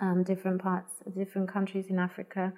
um, 0.00 0.22
different 0.22 0.62
parts, 0.62 0.92
different 1.16 1.50
countries 1.50 1.86
in 1.88 1.98
Africa. 1.98 2.52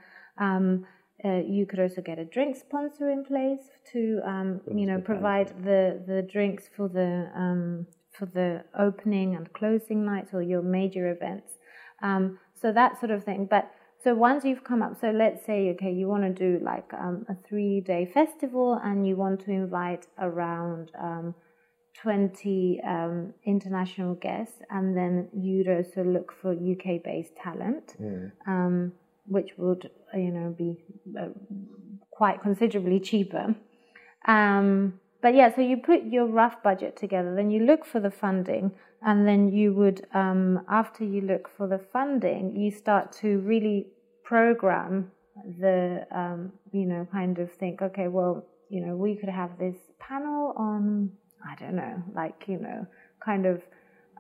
Uh, 1.25 1.43
you 1.47 1.67
could 1.67 1.79
also 1.79 2.01
get 2.01 2.19
a 2.19 2.25
drink 2.25 2.57
sponsor 2.57 3.11
in 3.11 3.25
place 3.25 3.71
to, 3.93 4.21
um, 4.25 4.61
you 4.75 4.87
know, 4.87 5.01
provide 5.01 5.49
the, 5.65 6.03
the 6.07 6.23
drinks 6.23 6.65
for 6.75 6.89
the 6.89 7.31
um, 7.35 7.87
for 8.13 8.27
the 8.27 8.65
opening 8.79 9.37
and 9.37 9.53
closing 9.53 10.05
nights 10.05 10.35
or 10.35 10.43
your 10.43 10.63
major 10.63 11.11
events. 11.11 11.53
Um, 12.03 12.39
so 12.61 12.73
that 12.73 12.99
sort 12.99 13.13
of 13.13 13.25
thing. 13.25 13.47
But 13.49 13.71
so 14.03 14.15
once 14.15 14.45
you've 14.45 14.65
come 14.65 14.83
up, 14.83 14.99
so 15.01 15.11
let's 15.11 15.45
say 15.45 15.71
okay, 15.71 15.93
you 15.93 16.09
want 16.09 16.25
to 16.25 16.33
do 16.33 16.65
like 16.65 16.93
um, 16.95 17.27
a 17.29 17.37
three 17.49 17.81
day 17.81 18.11
festival 18.13 18.81
and 18.83 19.07
you 19.07 19.17
want 19.17 19.41
to 19.45 19.51
invite 19.51 20.07
around 20.19 20.91
um, 20.99 21.35
20 22.03 22.81
um, 22.87 23.35
international 23.45 24.15
guests, 24.15 24.63
and 24.71 24.97
then 24.97 25.29
you'd 25.35 25.69
also 25.69 26.03
look 26.03 26.33
for 26.41 26.53
UK 26.53 27.03
based 27.05 27.37
talent, 27.37 27.97
um, 28.47 28.93
which 29.31 29.51
would 29.57 29.91
you 30.15 30.31
know 30.31 30.55
be 30.57 30.77
uh, 31.19 31.29
quite 32.11 32.43
considerably 32.43 33.01
cheaper. 33.01 33.55
Um, 34.27 35.01
but 35.23 35.35
yeah, 35.35 35.55
so 35.55 35.61
you 35.61 35.77
put 35.77 36.05
your 36.05 36.27
rough 36.27 36.63
budget 36.63 36.97
together, 36.97 37.35
then 37.35 37.51
you 37.51 37.65
look 37.65 37.85
for 37.85 38.01
the 38.01 38.11
funding, 38.11 38.73
and 39.03 39.27
then 39.27 39.49
you 39.49 39.73
would, 39.75 40.07
um, 40.15 40.65
after 40.69 41.05
you 41.05 41.21
look 41.23 41.49
for 41.57 41.67
the 41.67 41.81
funding, 41.93 42.57
you 42.57 42.71
start 42.71 43.13
to 43.21 43.39
really 43.41 43.87
program 44.25 45.11
the, 45.59 46.07
um, 46.11 46.53
you 46.73 46.87
know, 46.87 47.07
kind 47.13 47.39
of 47.39 47.53
think, 47.53 47.83
okay, 47.83 48.09
well, 48.09 48.47
you 48.69 48.85
know, 48.85 48.97
we 48.97 49.17
could 49.17 49.29
have 49.29 49.59
this 49.59 49.77
panel 49.99 50.55
on, 50.57 51.11
I 51.47 51.55
don't 51.57 51.77
know, 51.77 52.03
like, 52.15 52.45
you 52.47 52.59
know, 52.59 52.87
kind 53.25 53.47
of 53.47 53.63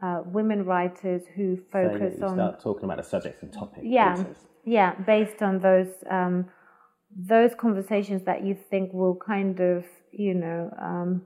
uh, 0.02 0.22
women 0.24 0.64
writers 0.64 1.22
who 1.36 1.58
focus 1.72 2.14
so 2.14 2.20
you 2.20 2.26
on. 2.26 2.36
start 2.36 2.62
talking 2.62 2.84
about 2.84 2.96
the 2.96 3.02
subjects 3.02 3.42
and 3.42 3.52
topics. 3.52 3.82
Yeah, 3.84 4.24
yeah, 4.64 4.94
based 4.94 5.42
on 5.42 5.60
those 5.60 5.92
um, 6.10 6.46
those 7.16 7.54
conversations 7.54 8.22
that 8.24 8.44
you 8.44 8.56
think 8.70 8.92
will 8.92 9.16
kind 9.16 9.60
of, 9.60 9.84
you 10.12 10.34
know, 10.34 10.70
um, 10.80 11.22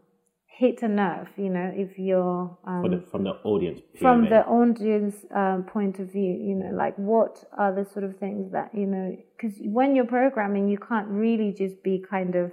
hit 0.47 0.83
a 0.83 0.89
nerve. 0.89 1.29
You 1.37 1.51
know, 1.51 1.71
if 1.75 1.99
you're 1.99 2.59
um, 2.67 2.83
For 2.83 2.89
the, 2.89 3.05
from 3.11 3.25
the 3.25 3.33
audience. 3.45 3.81
from 4.01 4.29
the 4.29 4.45
audience 4.47 5.17
um, 5.35 5.65
point 5.65 5.99
of 5.99 6.13
view, 6.13 6.33
you 6.33 6.55
know, 6.55 6.75
like 6.75 6.97
what 6.97 7.45
are 7.57 7.75
the 7.75 7.89
sort 7.91 8.05
of 8.05 8.19
things 8.19 8.53
that 8.53 8.71
you 8.75 8.87
know? 8.87 9.17
Because 9.37 9.57
when 9.63 9.95
you're 9.95 10.07
programming, 10.07 10.69
you 10.69 10.79
can't 10.79 11.09
really 11.09 11.53
just 11.53 11.83
be 11.83 12.05
kind 12.09 12.35
of 12.35 12.53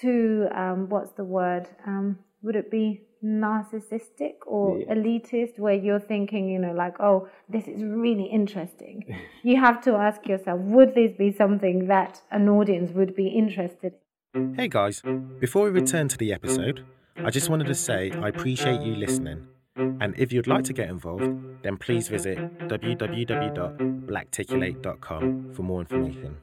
too. 0.00 0.46
Um, 0.54 0.88
what's 0.88 1.12
the 1.12 1.24
word? 1.24 1.68
Um, 1.86 2.18
would 2.42 2.56
it 2.56 2.70
be 2.70 3.02
narcissistic 3.24 4.34
or 4.46 4.78
Yeah. 4.78 4.94
elitist, 4.94 5.58
where 5.58 5.74
you're 5.74 6.00
thinking, 6.00 6.48
you 6.48 6.58
know, 6.58 6.72
like, 6.72 6.98
oh, 7.00 7.28
this 7.48 7.66
is 7.68 7.82
really 7.82 8.24
interesting. 8.24 9.04
you 9.42 9.56
have 9.60 9.80
to 9.82 9.94
ask 9.94 10.26
yourself, 10.26 10.60
would 10.60 10.94
this 10.94 11.12
be 11.12 11.30
something 11.32 11.86
that 11.88 12.22
an 12.30 12.48
audience 12.48 12.92
would 12.92 13.14
be 13.14 13.28
interested 13.28 13.92
in? 14.34 14.54
Hey 14.54 14.68
guys, 14.68 15.02
before 15.40 15.64
we 15.64 15.70
return 15.70 16.08
to 16.08 16.16
the 16.16 16.32
episode, 16.32 16.84
I 17.16 17.30
just 17.30 17.50
wanted 17.50 17.66
to 17.66 17.74
say 17.74 18.10
I 18.12 18.28
appreciate 18.28 18.80
you 18.82 18.94
listening. 18.94 19.46
And 19.76 20.14
if 20.18 20.32
you'd 20.32 20.46
like 20.46 20.64
to 20.64 20.72
get 20.72 20.88
involved, 20.88 21.28
then 21.62 21.76
please 21.76 22.08
visit 22.08 22.38
www.blackticulate.com 22.68 25.52
for 25.54 25.62
more 25.62 25.80
information. 25.80 26.36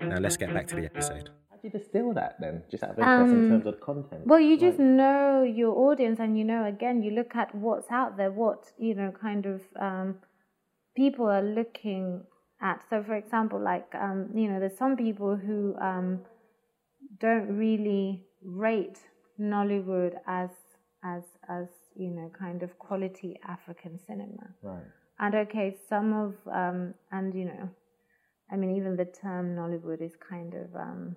Now 0.00 0.18
let's 0.18 0.36
get 0.36 0.52
back 0.54 0.66
to 0.68 0.76
the 0.76 0.84
episode. 0.84 1.30
You 1.62 1.70
distill 1.70 2.12
that 2.14 2.40
then? 2.40 2.64
Just 2.70 2.82
out 2.82 2.90
of 2.90 2.98
interest 2.98 3.32
in 3.32 3.48
terms 3.48 3.66
of 3.66 3.80
content. 3.80 4.22
Um, 4.22 4.28
Well, 4.28 4.40
you 4.40 4.58
just 4.58 4.78
Like, 4.78 4.88
know 4.88 5.42
your 5.44 5.76
audience, 5.90 6.18
and 6.18 6.36
you 6.36 6.44
know, 6.44 6.64
again, 6.64 7.02
you 7.02 7.12
look 7.12 7.36
at 7.36 7.54
what's 7.54 7.90
out 7.90 8.16
there, 8.16 8.32
what 8.32 8.72
you 8.78 8.94
know, 8.94 9.12
kind 9.12 9.46
of 9.46 9.60
um, 9.80 10.18
people 10.96 11.26
are 11.26 11.42
looking 11.42 12.24
at. 12.60 12.84
So, 12.90 13.02
for 13.04 13.14
example, 13.14 13.60
like 13.60 13.94
um, 13.94 14.30
you 14.34 14.48
know, 14.50 14.58
there's 14.58 14.76
some 14.76 14.96
people 14.96 15.36
who 15.36 15.76
um, 15.80 16.22
don't 17.20 17.56
really 17.56 18.24
rate 18.44 18.98
Nollywood 19.40 20.14
as 20.26 20.50
as 21.04 21.22
as 21.48 21.68
you 21.94 22.10
know, 22.10 22.30
kind 22.36 22.62
of 22.64 22.76
quality 22.78 23.38
African 23.46 24.00
cinema. 24.06 24.54
Right. 24.62 24.82
And 25.20 25.34
okay, 25.34 25.76
some 25.88 26.12
of 26.12 26.34
um, 26.52 26.94
and 27.12 27.32
you 27.34 27.44
know, 27.44 27.68
I 28.50 28.56
mean, 28.56 28.76
even 28.76 28.96
the 28.96 29.04
term 29.04 29.54
Nollywood 29.54 30.02
is 30.02 30.16
kind 30.28 30.54
of 30.54 30.74
um, 30.74 31.16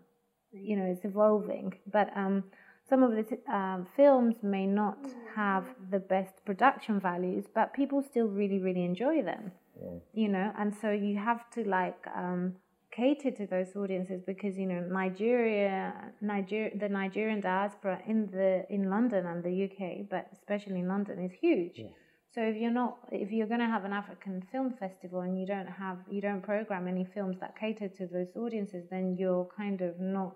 you 0.62 0.76
know, 0.76 0.86
it's 0.86 1.06
evolving. 1.06 1.74
But 1.92 2.16
um, 2.16 2.44
some 2.90 3.04
of 3.04 3.16
the 3.16 3.24
t- 3.24 3.38
um, 3.52 3.88
films 3.96 4.36
may 4.42 4.66
not 4.66 5.00
have 5.36 5.66
the 5.92 6.00
best 6.00 6.44
production 6.46 7.00
values, 7.00 7.46
but 7.54 7.74
people 7.74 8.02
still 8.02 8.28
really, 8.28 8.60
really 8.60 8.84
enjoy 8.84 9.22
them. 9.22 9.52
You 10.14 10.30
know, 10.30 10.54
and 10.58 10.74
so 10.82 10.92
you 10.92 11.18
have 11.18 11.50
to 11.52 11.68
like 11.68 12.08
um, 12.16 12.56
cater 12.92 13.32
to 13.32 13.46
those 13.46 13.76
audiences 13.76 14.22
because 14.26 14.58
you 14.58 14.66
know 14.66 14.80
Nigeria, 14.80 15.94
Niger, 16.22 16.70
the 16.76 16.88
Nigerian 16.88 17.42
diaspora 17.42 18.00
in 18.08 18.28
the 18.32 18.66
in 18.70 18.90
London 18.90 19.26
and 19.26 19.44
the 19.44 19.66
UK, 19.66 20.08
but 20.10 20.28
especially 20.32 20.80
in 20.80 20.88
London, 20.88 21.20
is 21.20 21.34
huge. 21.34 21.82
So 22.36 22.42
if 22.42 22.58
you're 22.58 22.70
not, 22.72 22.98
if 23.14 23.32
you're 23.32 23.48
going 23.48 23.62
to 23.62 23.66
have 23.66 23.86
an 23.86 23.94
African 23.94 24.44
film 24.52 24.74
festival 24.78 25.22
and 25.22 25.40
you 25.40 25.46
don't 25.46 25.68
have, 25.68 26.00
you 26.10 26.20
don't 26.20 26.42
program 26.42 26.86
any 26.86 27.06
films 27.06 27.38
that 27.40 27.58
cater 27.58 27.88
to 27.88 28.08
those 28.08 28.28
audiences, 28.36 28.84
then 28.92 29.16
you're 29.18 29.48
kind 29.56 29.80
of 29.80 30.02
not, 30.02 30.36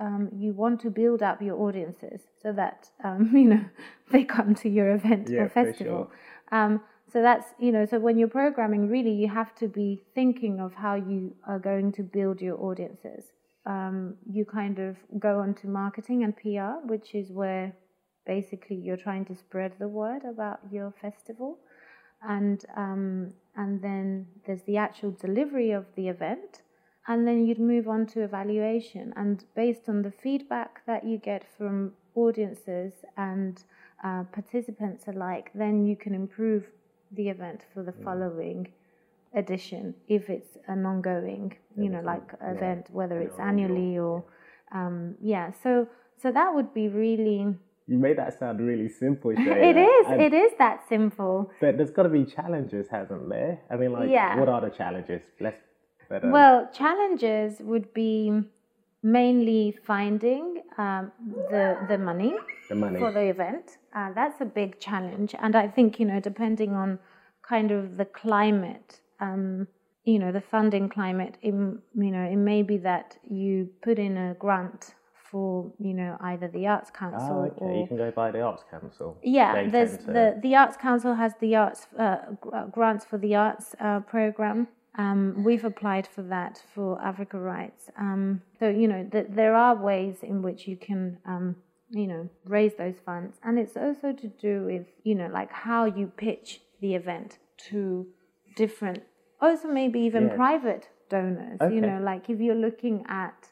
um, 0.00 0.28
you 0.32 0.52
want 0.52 0.80
to 0.80 0.90
build 0.90 1.22
up 1.22 1.40
your 1.40 1.56
audiences 1.60 2.20
so 2.42 2.52
that 2.52 2.88
um, 3.02 3.30
you 3.34 3.44
know 3.44 3.64
they 4.10 4.24
come 4.24 4.54
to 4.56 4.68
your 4.68 4.94
event 4.94 5.28
Yeah, 5.30 5.42
or 5.42 5.48
festival. 5.48 6.10
Um, 6.52 6.80
so 7.12 7.22
that's 7.22 7.46
you 7.58 7.72
know 7.72 7.84
so 7.84 7.98
when 7.98 8.18
you're 8.18 8.28
programming, 8.28 8.88
really 8.88 9.12
you 9.12 9.28
have 9.28 9.54
to 9.56 9.68
be 9.68 10.02
thinking 10.14 10.60
of 10.60 10.74
how 10.74 10.94
you 10.94 11.36
are 11.46 11.58
going 11.58 11.92
to 11.92 12.02
build 12.02 12.40
your 12.40 12.60
audiences. 12.60 13.24
Um, 13.66 14.16
you 14.30 14.44
kind 14.44 14.78
of 14.78 14.96
go 15.18 15.40
on 15.40 15.54
to 15.54 15.68
marketing 15.68 16.22
and 16.22 16.36
PR, 16.36 16.86
which 16.86 17.14
is 17.14 17.30
where 17.30 17.72
basically 18.26 18.76
you're 18.76 18.98
trying 18.98 19.24
to 19.26 19.34
spread 19.34 19.72
the 19.78 19.88
word 19.88 20.22
about 20.24 20.60
your 20.70 20.92
festival 21.00 21.58
and 22.26 22.64
um, 22.76 23.32
and 23.56 23.80
then 23.82 24.26
there's 24.46 24.62
the 24.62 24.76
actual 24.76 25.12
delivery 25.12 25.70
of 25.70 25.86
the 25.96 26.08
event, 26.08 26.62
and 27.08 27.26
then 27.26 27.46
you'd 27.46 27.58
move 27.60 27.88
on 27.88 28.06
to 28.06 28.22
evaluation. 28.22 29.12
And 29.16 29.44
based 29.54 29.88
on 29.88 30.02
the 30.02 30.10
feedback 30.22 30.80
that 30.86 31.04
you 31.04 31.18
get 31.18 31.44
from 31.56 31.92
audiences 32.14 32.92
and 33.16 33.62
uh, 34.02 34.24
participants 34.32 35.04
alike, 35.08 35.50
then 35.54 35.86
you 35.86 35.96
can 35.96 36.14
improve 36.14 36.64
the 37.12 37.28
event 37.28 37.62
for 37.72 37.82
the 37.82 37.92
following 38.04 38.68
edition 39.34 39.94
if 40.08 40.30
it's 40.30 40.56
an 40.68 40.86
ongoing, 40.86 41.54
you 41.76 41.88
know, 41.88 42.00
like 42.00 42.22
event, 42.42 42.86
whether 42.92 43.20
it's 43.20 43.38
annually 43.38 43.98
or 43.98 44.24
um, 44.72 45.14
yeah. 45.20 45.52
So 45.62 45.88
so 46.22 46.32
that 46.32 46.54
would 46.54 46.72
be 46.72 46.88
really. 46.88 47.54
You 47.86 47.98
made 47.98 48.16
that 48.16 48.38
sound 48.38 48.60
really 48.66 48.88
simple, 48.88 49.30
It 49.32 49.38
Shayla, 49.38 50.00
is. 50.00 50.06
and- 50.12 50.22
It 50.22 50.32
is 50.32 50.52
that 50.58 50.88
simple. 50.88 51.50
But 51.60 51.76
there's 51.76 51.90
got 51.90 52.04
to 52.04 52.08
be 52.08 52.24
challenges, 52.24 52.88
hasn't 52.88 53.28
there? 53.28 53.60
I 53.70 53.76
mean, 53.76 53.92
like, 53.92 54.08
Yeah. 54.08 54.38
what 54.40 54.48
are 54.48 54.62
the 54.62 54.70
challenges? 54.70 55.20
Let's. 55.38 55.60
But, 56.08 56.24
um, 56.24 56.30
Well, 56.30 56.68
challenges 56.72 57.60
would 57.60 57.92
be 57.94 58.42
mainly 59.02 59.76
finding 59.86 60.62
um, 60.78 61.12
the 61.50 61.76
the 61.88 61.98
money 61.98 62.34
the 62.68 62.74
money. 62.74 62.98
for 62.98 63.12
the 63.12 63.20
event. 63.36 63.78
Uh, 63.94 64.12
that's 64.14 64.40
a 64.40 64.44
big 64.44 64.80
challenge, 64.80 65.34
and 65.38 65.54
I 65.54 65.68
think 65.68 66.00
you 66.00 66.06
know, 66.06 66.20
depending 66.20 66.72
on 66.74 66.98
kind 67.42 67.70
of 67.70 67.96
the 67.96 68.06
climate, 68.06 69.00
um, 69.20 69.68
you 70.04 70.18
know, 70.18 70.32
the 70.32 70.40
funding 70.40 70.88
climate. 70.88 71.36
It, 71.42 71.52
you 71.52 72.10
know, 72.14 72.24
it 72.24 72.36
may 72.36 72.62
be 72.62 72.78
that 72.78 73.18
you 73.28 73.68
put 73.82 73.98
in 73.98 74.16
a 74.16 74.34
grant 74.34 74.94
for 75.30 75.70
you 75.78 75.94
know 75.94 76.16
either 76.20 76.48
the 76.48 76.66
Arts 76.66 76.90
Council 76.90 77.38
Oh, 77.42 77.44
okay. 77.46 77.56
or 77.64 77.80
you 77.80 77.86
can 77.86 77.96
go 77.96 78.10
by 78.10 78.30
the 78.30 78.40
Arts 78.40 78.64
Council. 78.70 79.18
yeah, 79.22 79.54
They 79.54 79.68
there's 79.68 79.98
to- 79.98 80.12
the 80.12 80.38
the 80.42 80.54
Arts 80.56 80.76
Council 80.76 81.14
has 81.14 81.34
the 81.40 81.56
arts 81.56 81.86
uh, 81.98 82.02
uh, 82.52 82.66
grants 82.76 83.04
for 83.04 83.18
the 83.18 83.34
arts 83.34 83.74
uh, 83.80 84.00
program. 84.00 84.68
Um, 84.96 85.42
we've 85.44 85.64
applied 85.64 86.06
for 86.06 86.22
that 86.22 86.62
for 86.74 87.00
Africa 87.02 87.38
Writes. 87.38 87.90
Um, 87.98 88.42
so 88.58 88.68
you 88.68 88.86
know 88.88 89.06
th- 89.10 89.26
there 89.30 89.54
are 89.54 89.74
ways 89.74 90.18
in 90.22 90.42
which 90.42 90.68
you 90.68 90.76
can 90.76 91.18
um, 91.26 91.56
you 91.90 92.06
know 92.06 92.28
raise 92.44 92.74
those 92.74 92.96
funds, 93.04 93.38
and 93.42 93.58
it's 93.58 93.76
also 93.76 94.12
to 94.12 94.28
do 94.28 94.64
with 94.64 94.86
you 95.02 95.14
know 95.14 95.28
like 95.32 95.52
how 95.52 95.84
you 95.84 96.06
pitch 96.16 96.60
the 96.80 96.94
event 96.94 97.38
to 97.70 98.06
different, 98.56 99.02
also 99.40 99.68
maybe 99.68 100.00
even 100.00 100.28
Yeah. 100.28 100.36
private 100.36 100.88
donors. 101.08 101.60
You 101.60 101.80
know, 101.80 102.00
like 102.00 102.30
if 102.30 102.40
you're 102.40 102.54
looking 102.54 103.04
at 103.08 103.50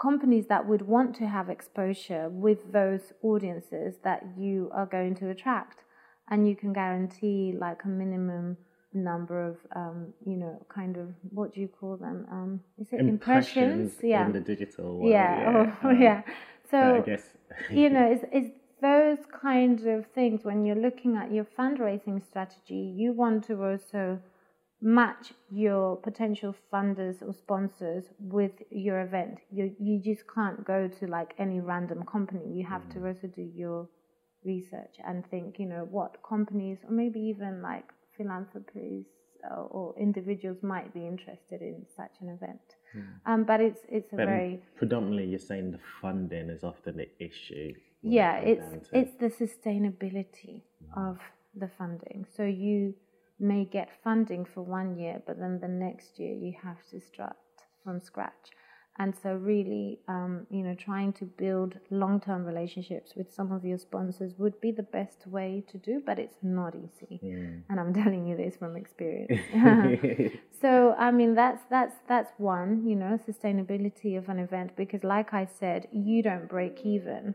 companies 0.00 0.46
that 0.48 0.66
would 0.66 0.82
want 0.82 1.14
to 1.16 1.26
have 1.26 1.48
exposure 1.48 2.28
with 2.28 2.72
those 2.72 3.12
audiences 3.22 3.94
that 4.02 4.24
you 4.36 4.70
are 4.72 4.86
going 4.86 5.14
to 5.14 5.28
attract 5.30 5.84
and 6.28 6.48
you 6.48 6.56
can 6.56 6.72
guarantee 6.72 7.54
like 7.56 7.84
a 7.84 7.88
minimum 7.88 8.56
number 8.94 9.46
of 9.48 9.56
um, 9.74 10.12
you 10.26 10.36
know 10.36 10.60
kind 10.68 10.96
of 10.96 11.08
what 11.30 11.54
do 11.54 11.60
you 11.60 11.68
call 11.68 11.96
them? 11.96 12.26
Um, 12.30 12.60
is 12.78 12.88
it 12.92 13.00
impressions, 13.00 13.94
yeah 14.02 14.26
in 14.26 14.32
the 14.32 14.40
digital 14.40 14.98
world, 14.98 15.10
yeah. 15.10 15.72
oh, 15.82 15.88
um, 15.88 16.00
yeah. 16.00 16.22
But 16.70 16.78
I 16.78 16.98
so 16.98 17.02
guess 17.04 17.22
you 17.70 17.90
know 17.90 18.06
it's, 18.10 18.24
it's 18.32 18.50
those 18.80 19.18
kinds 19.40 19.84
of 19.86 20.06
things 20.14 20.44
when 20.44 20.64
you're 20.64 20.76
looking 20.76 21.16
at 21.16 21.32
your 21.32 21.44
fundraising 21.44 22.24
strategy 22.26 22.92
you 22.96 23.12
want 23.12 23.44
to 23.44 23.62
also 23.62 24.18
match 24.82 25.32
your 25.48 25.96
potential 25.96 26.54
funders 26.72 27.22
or 27.22 27.32
sponsors 27.32 28.06
with 28.18 28.50
your 28.70 29.00
event. 29.00 29.38
You 29.50 29.74
you 29.78 30.00
just 30.02 30.24
can't 30.34 30.64
go 30.64 30.88
to 30.88 31.06
like 31.06 31.34
any 31.38 31.60
random 31.60 32.04
company. 32.04 32.52
You 32.52 32.66
have 32.66 32.88
to 32.94 33.06
also 33.06 33.28
do 33.28 33.42
your 33.42 33.88
research 34.44 34.96
and 35.06 35.24
think 35.30 35.60
you 35.60 35.66
know 35.66 35.86
what 35.88 36.16
companies 36.28 36.78
or 36.84 36.90
maybe 36.90 37.20
even 37.20 37.62
like 37.62 37.84
philanthropies 38.26 39.06
uh, 39.50 39.62
or 39.62 39.94
individuals 39.98 40.58
might 40.62 40.92
be 40.94 41.06
interested 41.06 41.60
in 41.62 41.84
such 41.96 42.12
an 42.20 42.28
event. 42.28 42.60
Um, 43.26 43.44
but 43.44 43.60
it's 43.60 43.80
it's 43.88 44.12
a 44.12 44.16
But 44.16 44.26
very 44.26 44.62
predominantly, 44.76 45.26
you're 45.26 45.38
saying 45.38 45.70
the 45.72 45.78
funding 46.00 46.50
is 46.50 46.62
often 46.62 46.96
the 46.98 47.08
issue. 47.18 47.72
yeah 48.02 48.34
it's 48.52 48.68
to- 48.90 48.98
it's 48.98 49.14
the 49.24 49.30
sustainability 49.44 50.62
of 50.96 51.18
the 51.62 51.68
funding. 51.78 52.26
So 52.36 52.42
you 52.44 52.94
may 53.38 53.64
get 53.64 53.88
funding 54.04 54.44
for 54.44 54.62
one 54.62 54.90
year 55.02 55.16
but 55.26 55.36
then 55.42 55.58
the 55.66 55.68
next 55.86 56.18
year 56.20 56.34
you 56.44 56.52
have 56.62 56.80
to 56.92 57.00
start 57.00 57.36
from 57.82 58.00
scratch 58.00 58.44
and 58.98 59.14
so 59.22 59.34
really 59.34 59.98
um, 60.08 60.46
you 60.50 60.62
know 60.62 60.74
trying 60.74 61.12
to 61.14 61.24
build 61.24 61.74
long-term 61.90 62.44
relationships 62.44 63.14
with 63.16 63.32
some 63.32 63.50
of 63.52 63.64
your 63.64 63.78
sponsors 63.78 64.32
would 64.38 64.60
be 64.60 64.70
the 64.70 64.82
best 64.82 65.26
way 65.26 65.64
to 65.70 65.78
do 65.78 66.02
but 66.04 66.18
it's 66.18 66.36
not 66.42 66.74
easy. 66.74 67.20
And 67.68 67.80
i'm 67.80 67.92
telling 68.02 68.26
you 68.26 68.36
this 68.36 68.56
from 68.56 68.76
experience. 68.76 69.40
So 70.62 70.94
i 70.98 71.10
mean 71.10 71.34
that's 71.34 71.62
that's 71.70 71.96
that's 72.08 72.30
one 72.38 72.86
you 72.88 72.94
know 72.94 73.18
sustainability 73.28 74.16
of 74.16 74.28
an 74.28 74.38
event 74.38 74.76
because 74.76 75.02
like 75.02 75.34
i 75.34 75.44
said 75.60 75.88
you 75.92 76.22
don't 76.22 76.48
break 76.48 76.80
even 76.84 77.34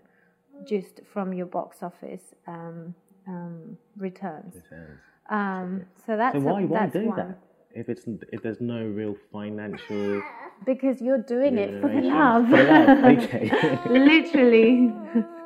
just 0.65 1.01
from 1.13 1.33
your 1.33 1.45
box 1.45 1.83
office 1.83 2.21
um, 2.47 2.95
um, 3.27 3.77
returns. 3.97 4.55
Returns. 4.55 4.99
um, 5.29 5.85
so 6.05 6.15
that's 6.17 6.35
So 6.35 6.39
a- 6.41 6.53
why 6.53 6.63
why 6.63 6.79
that's 6.79 6.93
do 6.93 7.05
one. 7.07 7.17
that 7.17 7.39
if 7.77 7.89
it's 7.89 8.03
if 8.33 8.41
there's 8.41 8.59
no 8.59 8.83
real 8.83 9.15
financial 9.31 10.21
because 10.65 11.01
you're 11.01 11.21
doing 11.21 11.57
it 11.57 11.81
for 11.81 11.89
the 11.89 12.01
love. 12.01 12.49
For 12.49 12.63
love, 12.63 13.03
okay. 13.05 13.51
Literally. 13.89 14.93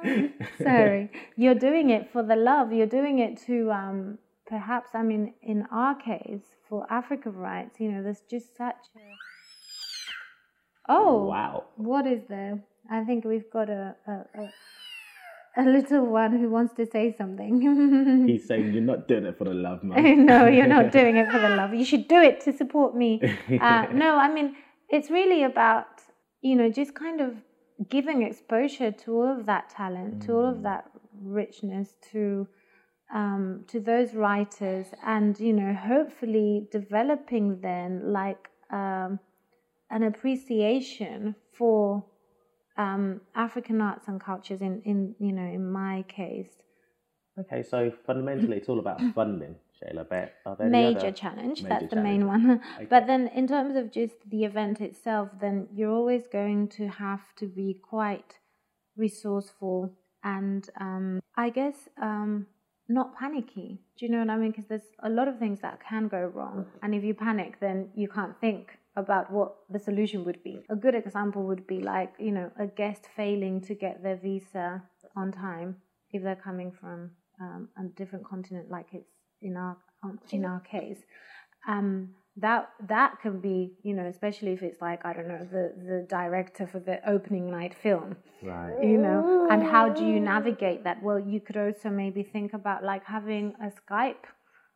Sorry. 0.57 1.11
You're 1.35 1.55
doing 1.55 1.89
it 1.89 2.09
for 2.11 2.23
the 2.23 2.35
love. 2.35 2.71
You're 2.71 2.87
doing 2.87 3.19
it 3.19 3.37
to 3.47 3.71
um, 3.71 4.17
perhaps, 4.47 4.91
I 4.93 5.03
mean, 5.03 5.33
in 5.41 5.65
our 5.71 5.95
case, 5.95 6.55
for 6.67 6.87
Africa 6.89 7.29
Writes, 7.29 7.79
you 7.79 7.91
know, 7.91 8.01
there's 8.01 8.23
just 8.29 8.55
such 8.57 8.87
a. 8.95 9.05
Oh. 10.89 11.25
Wow. 11.25 11.65
What 11.75 12.07
is 12.07 12.21
there? 12.29 12.63
I 12.89 13.03
think 13.03 13.25
we've 13.25 13.51
got 13.51 13.69
a. 13.69 13.95
a, 14.07 14.11
a 14.11 14.49
a 15.57 15.63
little 15.63 16.05
one 16.05 16.31
who 16.37 16.49
wants 16.49 16.73
to 16.75 16.85
say 16.85 17.13
something. 17.17 18.25
He's 18.27 18.47
saying 18.47 18.73
you're 18.73 18.81
not 18.81 19.07
doing 19.07 19.25
it 19.25 19.37
for 19.37 19.43
the 19.43 19.53
love, 19.53 19.83
man. 19.83 20.25
no, 20.25 20.47
you're 20.47 20.67
not 20.67 20.91
doing 20.99 21.17
it 21.17 21.29
for 21.29 21.39
the 21.39 21.49
love. 21.49 21.73
You 21.73 21.83
should 21.83 22.07
do 22.07 22.21
it 22.21 22.39
to 22.41 22.53
support 22.53 22.95
me. 22.95 23.21
Uh, 23.49 23.87
no, 23.93 24.15
I 24.15 24.33
mean, 24.33 24.55
it's 24.89 25.09
really 25.09 25.43
about, 25.43 25.87
you 26.41 26.55
know, 26.55 26.69
just 26.69 26.95
kind 26.95 27.19
of 27.19 27.35
giving 27.89 28.21
exposure 28.23 28.91
to 28.91 29.13
all 29.13 29.39
of 29.39 29.45
that 29.47 29.69
talent, 29.69 30.23
to 30.23 30.33
all 30.33 30.45
of 30.45 30.63
that 30.63 30.85
richness, 31.21 31.95
to 32.11 32.47
um, 33.13 33.65
to 33.67 33.81
those 33.81 34.13
writers, 34.13 34.87
and 35.05 35.37
you 35.37 35.51
know, 35.51 35.73
hopefully 35.73 36.67
developing 36.71 37.59
then 37.59 38.13
like 38.13 38.49
um, 38.71 39.19
an 39.89 40.03
appreciation 40.03 41.35
for 41.51 42.05
um, 42.81 43.21
African 43.35 43.81
arts 43.81 44.05
and 44.07 44.19
cultures. 44.19 44.61
In 44.61 44.81
in 44.91 45.15
you 45.19 45.33
know, 45.37 45.49
in 45.59 45.65
my 45.71 46.03
case, 46.07 46.53
Okay, 47.39 47.63
so 47.63 47.91
fundamentally, 48.05 48.57
it's 48.57 48.69
all 48.69 48.79
about 48.79 48.99
funding, 49.15 49.55
Shayla. 49.77 50.07
But 50.09 50.33
are 50.45 50.55
there 50.57 50.69
major 50.69 50.99
other 50.99 51.11
challenge. 51.11 51.63
major 51.63 51.69
That's 51.69 51.93
the 51.93 52.01
main 52.01 52.27
one. 52.27 52.61
Okay. 52.75 52.87
But 52.89 53.07
then, 53.07 53.27
in 53.27 53.47
terms 53.47 53.75
of 53.75 53.91
just 53.91 54.15
the 54.29 54.43
event 54.43 54.81
itself, 54.81 55.29
then 55.39 55.67
you're 55.73 55.91
always 55.91 56.23
going 56.27 56.67
to 56.79 56.87
have 56.87 57.23
to 57.37 57.45
be 57.47 57.79
quite 57.81 58.39
resourceful 58.97 59.91
and, 60.23 60.69
um, 60.79 61.21
I 61.35 61.49
guess, 61.49 61.89
um, 62.01 62.47
not 62.87 63.17
panicky. 63.17 63.79
Do 63.97 64.05
you 64.05 64.11
know 64.11 64.19
what 64.19 64.29
I 64.29 64.37
mean? 64.37 64.51
Because 64.51 64.67
there's 64.67 64.91
a 64.99 65.09
lot 65.09 65.27
of 65.27 65.39
things 65.39 65.61
that 65.61 65.79
can 65.89 66.09
go 66.09 66.23
wrong, 66.35 66.65
and 66.83 66.93
if 66.93 67.03
you 67.03 67.13
panic, 67.13 67.59
then 67.61 67.89
you 67.95 68.09
can't 68.09 68.39
think 68.41 68.77
about 68.95 69.31
what 69.31 69.55
the 69.69 69.79
solution 69.79 70.25
would 70.25 70.43
be. 70.43 70.59
A 70.69 70.75
good 70.75 70.95
example 70.95 71.43
would 71.43 71.65
be 71.65 71.79
like, 71.79 72.13
you 72.19 72.31
know, 72.31 72.51
a 72.59 72.67
guest 72.67 73.07
failing 73.15 73.61
to 73.61 73.73
get 73.73 74.03
their 74.03 74.17
visa 74.17 74.83
on 75.15 75.31
time 75.31 75.77
if 76.11 76.21
they're 76.23 76.35
coming 76.35 76.71
from 76.71 77.11
um, 77.39 77.69
a 77.77 77.83
different 77.97 78.25
continent, 78.25 78.69
like 78.69 78.87
it's 78.91 79.13
in 79.41 79.55
our 79.57 79.77
um, 80.03 80.19
in 80.31 80.45
our 80.45 80.59
case. 80.59 80.99
Um, 81.67 82.09
that 82.37 82.69
that 82.87 83.19
can 83.21 83.39
be, 83.39 83.73
you 83.83 83.93
know, 83.93 84.05
especially 84.05 84.51
if 84.53 84.61
it's 84.63 84.81
like 84.81 85.05
I 85.05 85.13
don't 85.13 85.27
know 85.27 85.47
the 85.51 85.73
the 85.77 86.05
director 86.09 86.67
for 86.67 86.79
the 86.79 86.97
opening 87.09 87.51
night 87.51 87.73
film, 87.73 88.15
Right. 88.41 88.77
you 88.81 88.97
know, 88.97 89.47
and 89.49 89.63
how 89.63 89.89
do 89.89 90.05
you 90.05 90.19
navigate 90.19 90.83
that? 90.83 91.01
Well, 91.03 91.19
you 91.19 91.39
could 91.39 91.57
also 91.57 91.89
maybe 91.89 92.23
think 92.23 92.53
about 92.53 92.83
like 92.83 93.05
having 93.05 93.53
a 93.61 93.71
Skype 93.79 94.25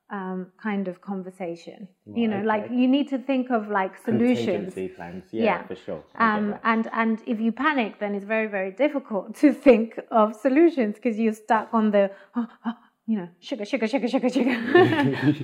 um, 0.09 0.47
kind 0.61 0.87
of 0.87 1.01
conversation. 1.01 1.87
you 2.13 2.27
know, 2.27 2.37
Right, 2.37 2.45
like 2.45 2.71
you 2.71 2.87
need 2.87 3.09
to 3.09 3.17
think 3.17 3.49
of 3.49 3.69
like 3.69 3.97
solutions. 3.97 4.45
Contingency 4.45 4.87
plans, 4.89 5.23
yeah, 5.31 5.63
for 5.63 5.75
sure. 5.75 6.03
Um, 6.15 6.55
and 6.63 6.87
and 6.93 7.21
if 7.25 7.39
you 7.39 7.51
panic, 7.51 7.99
then 7.99 8.13
it's 8.15 8.25
very 8.25 8.47
very 8.47 8.71
difficult 8.71 9.35
to 9.41 9.53
think 9.53 9.99
of 10.11 10.35
solutions 10.35 10.95
because 10.95 11.17
you're 11.19 11.33
stuck 11.33 11.73
on 11.73 11.91
the. 11.91 12.11
"Oh, 12.35 12.47
oh," 12.65 12.73
you 13.07 13.17
know, 13.17 13.29
sugar, 13.39 13.65
sugar, 13.65 13.87
sugar, 13.87 14.07
sugar, 14.07 14.29
sugar. 14.29 14.57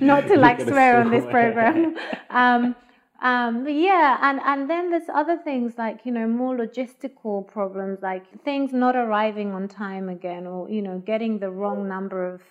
Not 0.00 0.26
to 0.28 0.36
like 0.36 0.60
swear 0.70 1.00
on 1.00 1.10
this 1.10 1.24
program. 1.26 1.96
Um, 2.30 2.74
um, 3.22 3.62
but 3.62 3.74
yeah, 3.74 4.18
and, 4.20 4.40
and 4.44 4.68
then 4.68 4.90
there's 4.90 5.08
other 5.14 5.38
things 5.38 5.74
like, 5.78 6.00
you 6.04 6.10
know, 6.10 6.26
more 6.26 6.56
logistical 6.56 7.46
problems, 7.46 8.00
like 8.02 8.24
things 8.42 8.72
not 8.72 8.96
arriving 8.96 9.52
on 9.52 9.68
time 9.68 10.08
again, 10.08 10.44
or, 10.44 10.68
you 10.68 10.82
know, 10.82 10.98
getting 10.98 11.38
the 11.38 11.48
wrong 11.48 11.86
number 11.86 12.26
of, 12.34 12.42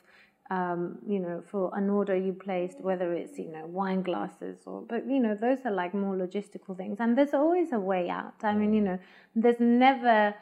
um, 0.52 0.98
you 1.08 1.20
know, 1.20 1.42
for 1.50 1.72
an 1.78 1.90
order 1.90 2.16
you 2.16 2.34
placed, 2.34 2.82
whether 2.82 3.14
it's, 3.14 3.40
you 3.40 3.50
know, 3.52 3.66
wine 3.66 4.02
glasses 4.02 4.58
or, 4.66 4.82
but, 4.82 5.08
you 5.08 5.20
know, 5.20 5.34
those 5.34 5.60
are 5.64 5.72
like 5.72 5.94
more 5.94 6.16
logistical 6.16 6.76
things. 6.76 6.98
And 7.00 7.18
there's 7.18 7.34
always 7.34 7.72
a 7.72 7.80
way 7.80 8.10
out. 8.10 8.36
I 8.44 8.54
mean, 8.54 8.74
you 8.74 8.82
know, 8.82 9.00
there's 9.34 9.62
never 9.62 10.36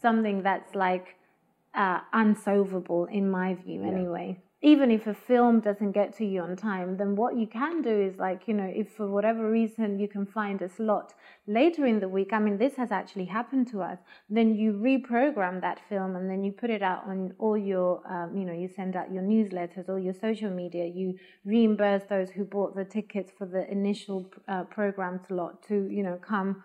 something 0.00 0.42
that's 0.42 0.74
like, 0.74 1.16
uh, 1.74 2.00
unsolvable 2.12 3.06
in 3.06 3.30
my 3.30 3.54
view 3.54 3.82
anyway 3.84 4.38
even 4.64 4.92
if 4.92 5.08
a 5.08 5.14
film 5.14 5.58
doesn't 5.58 5.90
get 5.90 6.16
to 6.16 6.24
you 6.24 6.40
on 6.40 6.54
time 6.56 6.96
then 6.96 7.16
what 7.16 7.36
you 7.36 7.46
can 7.46 7.82
do 7.82 7.90
is 7.90 8.16
like 8.18 8.42
you 8.46 8.54
know 8.54 8.70
if 8.74 8.88
for 8.92 9.08
whatever 9.08 9.50
reason 9.50 9.98
you 9.98 10.06
can 10.06 10.24
find 10.24 10.62
a 10.62 10.68
slot 10.68 11.12
later 11.46 11.84
in 11.84 11.98
the 11.98 12.08
week 12.08 12.32
i 12.32 12.38
mean 12.38 12.56
this 12.56 12.76
has 12.76 12.92
actually 12.92 13.24
happened 13.24 13.66
to 13.66 13.82
us 13.82 13.98
then 14.30 14.54
you 14.54 14.72
reprogram 14.72 15.60
that 15.60 15.80
film 15.88 16.16
and 16.16 16.30
then 16.30 16.44
you 16.44 16.52
put 16.52 16.70
it 16.70 16.82
out 16.82 17.02
on 17.06 17.32
all 17.38 17.58
your 17.58 18.00
um, 18.08 18.36
you 18.36 18.44
know 18.44 18.52
you 18.52 18.68
send 18.68 18.94
out 18.94 19.12
your 19.12 19.22
newsletters 19.22 19.88
or 19.88 19.98
your 19.98 20.14
social 20.14 20.50
media 20.50 20.86
you 20.86 21.14
reimburse 21.44 22.02
those 22.08 22.30
who 22.30 22.44
bought 22.44 22.74
the 22.76 22.84
tickets 22.84 23.32
for 23.36 23.46
the 23.46 23.70
initial 23.70 24.30
uh, 24.48 24.62
program 24.64 25.20
slot 25.26 25.62
to 25.62 25.88
you 25.90 26.02
know 26.02 26.18
come 26.22 26.62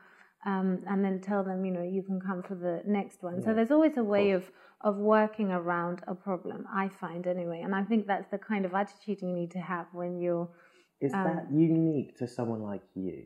um, 0.48 0.80
and 0.88 1.04
then 1.04 1.20
tell 1.20 1.44
them, 1.44 1.66
you 1.66 1.72
know, 1.72 1.84
you 1.84 2.02
can 2.02 2.22
come 2.22 2.42
for 2.42 2.56
the 2.56 2.82
next 2.86 3.22
one. 3.22 3.42
So 3.44 3.54
there's 3.54 3.70
always 3.70 3.98
a 3.98 4.04
way 4.04 4.32
of, 4.32 4.50
of 4.80 4.96
working 4.96 5.52
around 5.52 6.02
a 6.08 6.16
problem, 6.16 6.66
I 6.74 6.88
find 6.88 7.28
anyway. 7.28 7.62
And 7.66 7.76
I 7.76 7.84
think 7.84 8.08
that's 8.08 8.30
the 8.32 8.38
kind 8.38 8.64
of 8.66 8.74
attitude 8.74 9.22
you 9.22 9.34
need 9.34 9.52
to 9.52 9.60
have 9.60 9.88
when 9.92 10.22
you're. 10.22 10.48
Is 11.02 11.12
um, 11.14 11.24
that 11.26 11.48
unique 11.52 12.18
to 12.20 12.28
someone 12.30 12.62
like 12.62 12.82
you? 12.96 13.26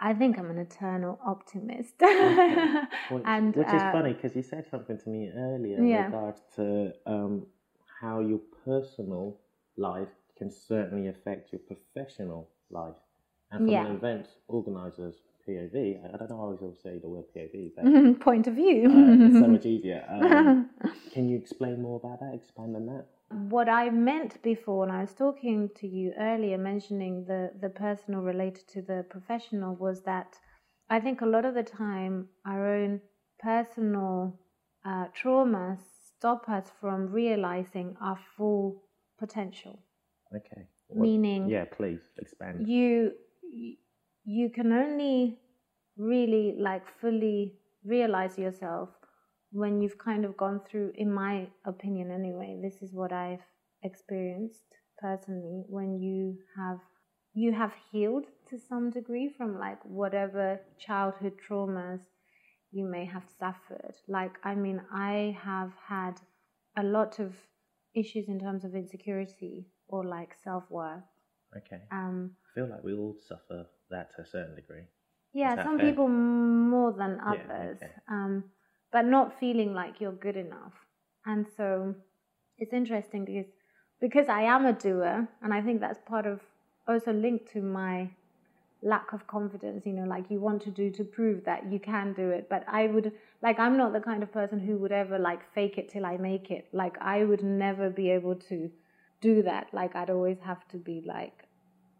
I 0.00 0.14
think 0.14 0.36
I'm 0.36 0.50
an 0.50 0.58
eternal 0.58 1.20
optimist. 1.24 1.94
Which, 3.10 3.22
and 3.24 3.54
which 3.54 3.68
is 3.68 3.82
uh, 3.82 3.92
funny 3.92 4.12
because 4.12 4.34
you 4.36 4.42
said 4.42 4.66
something 4.70 4.98
to 4.98 5.08
me 5.08 5.30
earlier 5.34 5.78
in 5.78 5.88
Yeah. 5.88 6.06
regards 6.06 6.42
to 6.56 6.92
um, 7.06 7.46
how 8.00 8.20
your 8.20 8.40
personal 8.64 9.38
life 9.76 10.08
can 10.36 10.50
certainly 10.50 11.08
affect 11.08 11.52
your 11.52 11.60
professional 11.60 12.50
life. 12.70 12.96
And 13.50 13.64
from 13.64 13.70
Yeah. 13.74 13.86
an 13.86 13.96
event 13.96 14.28
organizer's 14.48 15.16
POV, 15.48 16.04
I 16.14 16.16
don't 16.16 16.30
know, 16.30 16.36
I 16.36 16.42
always 16.42 16.78
say 16.82 16.98
the 16.98 17.08
word 17.08 17.24
POV, 17.34 17.72
but 17.76 18.20
Point 18.28 18.46
of 18.46 18.54
view. 18.54 18.84
uh, 18.90 19.26
it's 19.26 19.38
so 19.40 19.46
much 19.56 19.66
easier. 19.66 20.04
Um, 20.08 20.70
can 21.12 21.28
you 21.28 21.36
explain 21.36 21.80
more 21.82 21.96
about 22.02 22.20
that? 22.20 22.34
Expand 22.34 22.76
on 22.76 22.86
that? 22.86 23.06
what 23.30 23.68
I 23.68 23.90
meant 23.90 24.42
before 24.42 24.78
when 24.80 24.90
I 24.90 25.02
was 25.02 25.12
talking 25.12 25.68
to 25.80 25.86
you 25.86 26.12
earlier, 26.18 26.56
mentioning 26.56 27.24
the, 27.26 27.50
the 27.60 27.68
personal 27.68 28.20
related 28.22 28.66
to 28.68 28.80
the 28.80 29.04
professional, 29.10 29.74
was 29.76 30.02
that 30.04 30.38
I 30.88 30.98
think 31.00 31.20
a 31.20 31.26
lot 31.26 31.44
of 31.44 31.54
the 31.54 31.62
time 31.62 32.28
our 32.46 32.66
own 32.74 33.00
personal 33.38 34.38
uh, 34.84 35.06
traumas 35.20 35.78
stop 36.16 36.48
us 36.48 36.66
from 36.80 37.08
realizing 37.12 37.96
our 38.00 38.18
full 38.36 38.82
potential. 39.18 39.78
Okay. 40.34 40.62
Meaning- 40.94 41.48
Yeah, 41.50 41.66
please 41.70 42.00
expand. 42.18 42.66
You 42.66 43.12
you 44.30 44.50
can 44.50 44.72
only 44.72 45.38
really 45.96 46.54
like 46.60 46.86
fully 47.00 47.54
realize 47.82 48.36
yourself 48.36 48.90
when 49.52 49.80
you've 49.80 49.96
kind 49.96 50.26
of 50.26 50.36
gone 50.36 50.60
through 50.70 50.92
in 50.96 51.10
my 51.10 51.46
opinion 51.64 52.10
anyway 52.10 52.58
this 52.62 52.82
is 52.82 52.92
what 52.92 53.10
i've 53.10 53.46
experienced 53.82 54.66
personally 55.00 55.64
when 55.68 55.98
you 55.98 56.36
have 56.58 56.78
you 57.32 57.52
have 57.52 57.72
healed 57.90 58.26
to 58.46 58.58
some 58.58 58.90
degree 58.90 59.32
from 59.34 59.58
like 59.58 59.82
whatever 59.84 60.60
childhood 60.78 61.32
traumas 61.48 62.00
you 62.70 62.84
may 62.84 63.06
have 63.06 63.24
suffered 63.38 63.94
like 64.08 64.34
i 64.44 64.54
mean 64.54 64.78
i 64.92 65.34
have 65.42 65.72
had 65.88 66.20
a 66.76 66.82
lot 66.82 67.18
of 67.18 67.34
issues 67.94 68.28
in 68.28 68.38
terms 68.38 68.62
of 68.62 68.74
insecurity 68.74 69.66
or 69.86 70.04
like 70.04 70.34
self-worth 70.44 71.08
Okay. 71.56 71.80
um 71.90 72.32
I 72.44 72.54
feel 72.54 72.68
like 72.68 72.84
we 72.84 72.92
all 72.92 73.16
suffer 73.26 73.64
that 73.90 74.14
to 74.16 74.22
a 74.22 74.26
certain 74.26 74.54
degree. 74.54 74.84
yeah, 75.32 75.62
some 75.62 75.78
fair? 75.78 75.90
people 75.90 76.08
more 76.08 76.92
than 76.92 77.20
Yeah, 77.28 77.32
others, 77.32 77.78
okay. 77.78 77.92
um, 78.08 78.44
but 78.92 79.04
not 79.04 79.38
feeling 79.38 79.74
like 79.74 80.00
you're 80.00 80.12
good 80.12 80.36
enough. 80.36 80.72
And 81.26 81.46
so 81.56 81.94
it's 82.58 82.72
interesting 82.72 83.24
because 83.24 83.50
because 84.00 84.28
I 84.28 84.42
am 84.42 84.64
a 84.66 84.72
doer, 84.72 85.28
and 85.42 85.52
I 85.52 85.60
think 85.60 85.80
that's 85.80 85.98
part 86.06 86.26
of 86.26 86.40
also 86.86 87.12
linked 87.12 87.52
to 87.52 87.60
my 87.62 88.10
lack 88.82 89.12
of 89.12 89.26
confidence. 89.26 89.84
You 89.86 89.92
know, 89.94 90.04
like 90.04 90.30
you 90.30 90.40
want 90.40 90.62
to 90.62 90.70
do 90.70 90.90
to 90.90 91.04
prove 91.04 91.44
that 91.44 91.70
you 91.70 91.78
can 91.80 92.12
do 92.14 92.30
it, 92.30 92.48
but 92.48 92.64
I 92.68 92.86
would 92.86 93.12
like 93.42 93.58
I'm 93.58 93.76
not 93.76 93.92
the 93.92 94.00
kind 94.00 94.22
of 94.22 94.32
person 94.32 94.60
who 94.60 94.78
would 94.78 94.92
ever 94.92 95.18
like 95.18 95.42
fake 95.54 95.78
it 95.78 95.88
till 95.90 96.06
I 96.06 96.16
make 96.16 96.50
it. 96.50 96.68
Like 96.72 96.96
I 97.00 97.24
would 97.24 97.42
never 97.44 97.90
be 97.90 98.10
able 98.10 98.36
to 98.50 98.70
do 99.20 99.42
that. 99.42 99.68
Like 99.72 99.94
I'd 99.96 100.10
always 100.10 100.38
have 100.40 100.66
to 100.68 100.76
be 100.78 101.02
like 101.06 101.47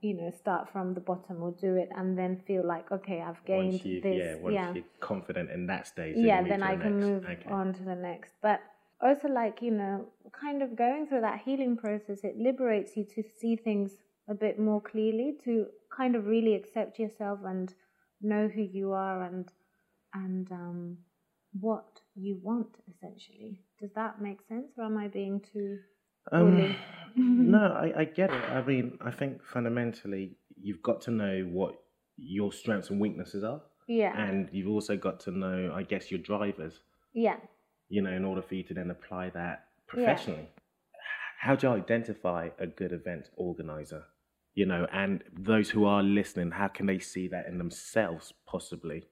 you 0.00 0.14
know 0.14 0.30
start 0.38 0.70
from 0.72 0.94
the 0.94 1.00
bottom 1.00 1.42
or 1.42 1.52
do 1.60 1.74
it 1.76 1.88
and 1.96 2.16
then 2.16 2.40
feel 2.46 2.66
like 2.66 2.90
okay 2.92 3.20
i've 3.20 3.44
gained 3.44 3.84
you, 3.84 4.00
this 4.00 4.14
yeah, 4.18 4.34
once 4.36 4.74
you're 4.74 4.84
confident 5.00 5.50
in 5.50 5.66
that 5.66 5.86
stage, 5.86 6.14
then 6.14 6.24
yeah 6.24 6.42
you 6.42 6.48
then 6.48 6.62
i 6.62 6.76
the 6.76 6.82
can 6.82 6.94
next. 6.94 7.06
move 7.06 7.24
Okay. 7.24 7.50
on 7.50 7.72
to 7.72 7.82
the 7.82 7.94
next 7.94 8.32
but 8.42 8.60
also 9.00 9.28
like 9.28 9.60
you 9.62 9.70
know 9.70 10.06
kind 10.32 10.62
of 10.62 10.76
going 10.76 11.06
through 11.06 11.20
that 11.20 11.40
healing 11.44 11.76
process 11.76 12.18
it 12.22 12.36
liberates 12.38 12.96
you 12.96 13.04
to 13.04 13.22
see 13.40 13.56
things 13.56 13.92
a 14.28 14.34
bit 14.34 14.58
more 14.58 14.80
clearly 14.80 15.36
to 15.44 15.66
kind 15.96 16.14
of 16.14 16.26
really 16.26 16.54
accept 16.54 16.98
yourself 16.98 17.40
and 17.44 17.74
know 18.20 18.48
who 18.48 18.62
you 18.62 18.92
are 18.92 19.22
and 19.22 19.48
and 20.14 20.50
um 20.52 20.96
what 21.60 22.00
you 22.14 22.38
want 22.42 22.68
essentially 22.94 23.60
does 23.80 23.90
that 23.94 24.20
make 24.20 24.38
sense 24.48 24.72
or 24.76 24.84
am 24.84 24.98
i 24.98 25.08
being 25.08 25.40
too 25.52 25.78
Um, 26.32 26.76
no, 27.16 27.58
I, 27.84 28.00
I 28.00 28.04
get 28.04 28.30
it. 28.30 28.44
I 28.50 28.62
mean, 28.64 28.98
I 29.00 29.10
think 29.10 29.42
fundamentally 29.44 30.36
you've 30.60 30.82
got 30.82 31.00
to 31.02 31.10
know 31.10 31.48
what 31.50 31.74
your 32.16 32.52
strengths 32.52 32.90
and 32.90 33.00
weaknesses 33.00 33.44
are, 33.44 33.62
yeah 33.86 34.12
and 34.16 34.48
you've 34.52 34.68
also 34.68 34.96
got 34.96 35.20
to 35.20 35.30
know, 35.30 35.72
I 35.74 35.82
guess, 35.84 36.10
your 36.10 36.20
drivers. 36.20 36.80
yeah 37.14 37.36
You 37.88 38.02
know, 38.02 38.10
in 38.12 38.24
order 38.24 38.42
for 38.42 38.54
you 38.54 38.64
to 38.64 38.74
then 38.74 38.90
apply 38.90 39.30
that 39.30 39.66
professionally. 39.86 40.48
How 41.40 41.54
do 41.54 41.68
you 41.68 41.72
identify 41.74 42.48
a 42.58 42.66
good 42.66 42.92
event 42.92 43.30
organizer? 43.36 44.02
You 44.54 44.66
know, 44.66 44.86
and 44.92 45.22
those 45.32 45.70
who 45.70 45.84
are 45.84 46.02
listening, 46.02 46.50
how 46.50 46.66
can 46.68 46.86
they 46.86 46.98
see 46.98 47.28
that 47.28 47.46
in 47.46 47.58
themselves, 47.58 48.32
possibly? 48.44 49.04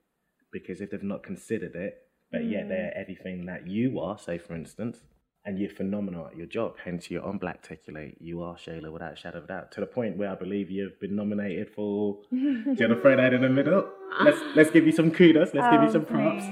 Because 0.53 0.81
if 0.81 0.91
they've 0.91 1.03
not 1.03 1.23
considered 1.23 1.77
it, 1.77 2.03
but 2.33 2.45
yet 2.45 2.65
Mm. 2.65 2.69
they're 2.69 2.93
everything 2.97 3.47
that 3.47 3.69
you 3.69 4.01
are, 4.01 4.19
say 4.19 4.39
for 4.39 4.57
instance, 4.57 5.05
and 5.47 5.59
you're 5.59 5.71
phenomenal 5.71 6.27
at 6.27 6.37
your 6.37 6.47
job, 6.47 6.75
hence 6.85 7.11
you're 7.11 7.25
on 7.25 7.39
Blackticulate, 7.39 8.17
you 8.21 8.43
are 8.43 8.57
Shayla 8.57 8.93
without 8.93 9.13
a 9.13 9.17
shadow 9.17 9.39
of 9.39 9.45
a 9.45 9.47
doubt, 9.47 9.73
to 9.73 9.81
the 9.81 9.87
point 9.87 10.17
where 10.19 10.31
I 10.31 10.35
believe 10.35 10.71
you've 10.71 10.99
been 11.01 11.15
nominated 11.17 11.69
for. 11.75 12.19
do 12.31 12.37
you 12.37 12.65
want 12.67 12.79
to 12.79 13.01
throw 13.01 13.17
that 13.17 13.33
in 13.33 13.43
the 13.43 13.49
middle? 13.49 13.89
Let's 14.23 14.41
let's 14.57 14.71
give 14.71 14.85
you 14.87 14.93
some 14.93 15.11
kudos. 15.11 15.55
Let's 15.55 15.69
give 15.73 15.81
you 15.83 15.89
Oh, 15.89 15.93
some 15.93 16.05
props. 16.05 16.45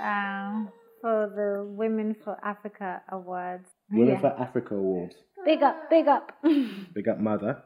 Um, 0.00 0.68
for 1.00 1.32
the 1.34 1.64
Women 1.64 2.14
for 2.24 2.36
Africa 2.44 3.02
Awards. 3.10 3.68
Women 3.90 4.14
Yeah. 4.14 4.20
for 4.20 4.28
Africa 4.40 4.74
Awards. 4.74 5.14
Big 5.44 5.62
up, 5.62 5.88
big 5.90 6.06
up. 6.08 6.32
Big 6.94 7.08
up, 7.08 7.18
mother. 7.18 7.62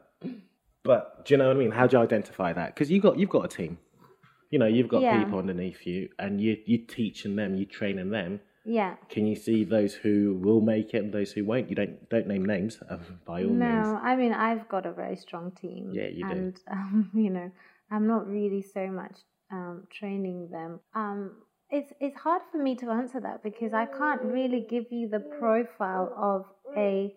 But 0.83 1.25
do 1.25 1.33
you 1.33 1.37
know 1.37 1.47
what 1.47 1.57
I 1.57 1.59
mean? 1.59 1.71
How 1.71 1.85
do 1.87 1.97
you 1.97 2.03
identify 2.03 2.53
that? 2.53 2.73
Because 2.73 2.89
you 2.89 3.01
got 3.01 3.17
you've 3.19 3.29
got 3.29 3.45
a 3.45 3.47
team. 3.47 3.77
You 4.49 4.59
know, 4.59 4.65
you've 4.67 4.87
got 4.87 5.01
Yeah. 5.01 5.21
people 5.21 5.39
underneath 5.39 5.85
you, 5.85 6.09
and 6.17 6.39
you 6.39 6.57
you 6.65 6.77
teaching 6.79 7.35
them, 7.35 7.55
you 7.55 7.65
training 7.65 8.09
them. 8.11 8.39
Yeah. 8.67 8.95
Can 9.09 9.25
you 9.25 9.35
see 9.35 9.63
those 9.63 9.93
who 9.93 10.37
will 10.41 10.59
make 10.59 10.93
it 10.93 10.97
and 10.97 11.13
those 11.13 11.31
who 11.31 11.45
won't? 11.45 11.69
You 11.69 11.75
don't 11.75 12.09
don't 12.09 12.27
name 12.27 12.45
names, 12.45 12.79
um, 12.89 12.99
by 13.25 13.43
all 13.43 13.49
No, 13.49 13.65
means. 13.65 13.87
No, 13.87 13.99
I 14.03 14.15
mean 14.15 14.33
I've 14.33 14.67
got 14.67 14.85
a 14.85 14.91
very 14.91 15.15
strong 15.15 15.51
team. 15.51 15.91
Yeah, 15.93 16.07
you 16.07 16.25
do. 16.25 16.31
and, 16.31 16.59
um, 16.71 17.09
you 17.13 17.29
know, 17.29 17.49
I'm 17.89 18.07
not 18.07 18.27
really 18.27 18.61
so 18.61 18.87
much 18.87 19.15
um, 19.51 19.87
training 19.89 20.49
them. 20.51 20.81
Um, 20.93 21.31
it's 21.69 21.93
it's 22.01 22.17
hard 22.17 22.41
for 22.51 22.57
me 22.57 22.75
to 22.75 22.89
answer 22.89 23.21
that 23.21 23.41
because 23.41 23.73
I 23.73 23.85
can't 23.85 24.21
really 24.21 24.65
give 24.69 24.85
you 24.91 25.07
the 25.07 25.21
profile 25.39 26.13
of 26.17 26.45
a 26.75 27.13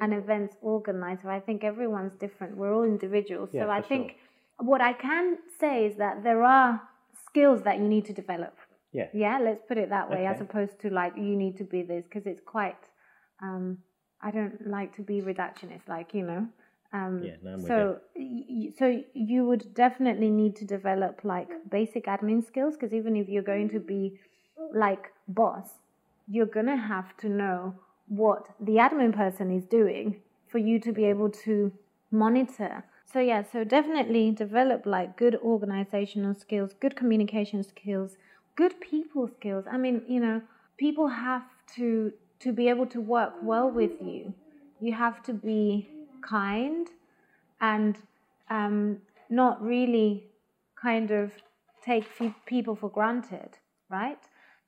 an 0.00 0.12
events 0.12 0.56
organizer. 0.62 1.28
I 1.30 1.40
think 1.40 1.64
everyone's 1.64 2.14
different. 2.14 2.56
We're 2.56 2.74
all 2.74 2.84
individuals. 2.84 3.50
Yeah, 3.52 3.64
so 3.64 3.70
I 3.70 3.82
for 3.82 3.88
think 3.88 4.16
what 4.58 4.80
I 4.80 4.92
can 4.92 5.38
say 5.58 5.86
is 5.86 5.96
that 5.96 6.22
there 6.22 6.44
are 6.44 6.80
skills 7.26 7.62
that 7.62 7.78
you 7.78 7.88
need 7.88 8.04
to 8.06 8.12
develop. 8.12 8.54
Yeah. 8.92 9.08
Yeah, 9.12 9.38
let's 9.38 9.62
put 9.66 9.78
it 9.78 9.90
that 9.90 10.10
way, 10.10 10.26
as 10.26 10.40
opposed 10.40 10.80
to 10.80 10.90
like 10.90 11.16
you 11.16 11.36
need 11.36 11.56
to 11.58 11.64
be 11.64 11.82
this 11.82 12.04
because 12.04 12.26
it's 12.26 12.42
quite. 12.44 12.76
Um, 13.42 13.78
I 14.22 14.30
don't 14.30 14.66
like 14.66 14.94
to 14.96 15.02
be 15.02 15.20
reductionist, 15.20 15.88
like 15.88 16.14
you 16.14 16.22
know. 16.22 16.46
Um, 16.92 17.24
Yeah, 17.24 17.36
no, 17.42 17.56
so, 17.56 17.98
y- 18.14 18.70
so 18.78 19.02
you 19.14 19.46
would 19.46 19.74
definitely 19.74 20.30
need 20.30 20.54
to 20.56 20.64
develop 20.66 21.20
like 21.24 21.48
basic 21.70 22.04
admin 22.04 22.44
skills 22.46 22.74
because 22.76 22.92
even 22.92 23.16
if 23.16 23.28
you're 23.28 23.42
going 23.54 23.70
to 23.70 23.80
be 23.80 24.20
like 24.74 25.04
boss, 25.26 25.68
you're 26.28 26.46
gonna 26.58 26.76
have 26.76 27.16
to 27.18 27.28
know 27.28 27.74
what 28.08 28.46
the 28.60 28.72
admin 28.76 29.14
person 29.14 29.50
is 29.50 29.64
doing 29.64 30.20
for 30.48 30.58
you 30.58 30.78
to 30.80 30.92
be 30.92 31.04
able 31.04 31.30
to 31.30 31.72
monitor. 32.10 32.84
So 33.06 33.20
yeah, 33.20 33.42
so 33.42 33.64
definitely 33.64 34.30
develop 34.30 34.86
like 34.86 35.16
good 35.16 35.36
organizational 35.36 36.34
skills, 36.34 36.72
good 36.80 36.94
communication 36.96 37.62
skills, 37.62 38.16
good 38.56 38.80
people 38.80 39.28
skills. 39.28 39.64
I 39.70 39.76
mean, 39.76 40.02
you 40.08 40.20
know, 40.20 40.42
people 40.78 41.08
have 41.08 41.44
to 41.76 42.12
to 42.40 42.52
be 42.52 42.68
able 42.68 42.86
to 42.86 43.00
work 43.00 43.34
well 43.42 43.70
with 43.70 43.92
you. 44.00 44.34
You 44.80 44.92
have 44.92 45.22
to 45.24 45.32
be 45.32 45.88
kind 46.28 46.88
and 47.60 47.96
um, 48.50 48.98
not 49.30 49.62
really 49.62 50.24
kind 50.80 51.10
of 51.12 51.30
take 51.84 52.04
people 52.46 52.74
for 52.74 52.90
granted, 52.90 53.58
right? 53.88 54.22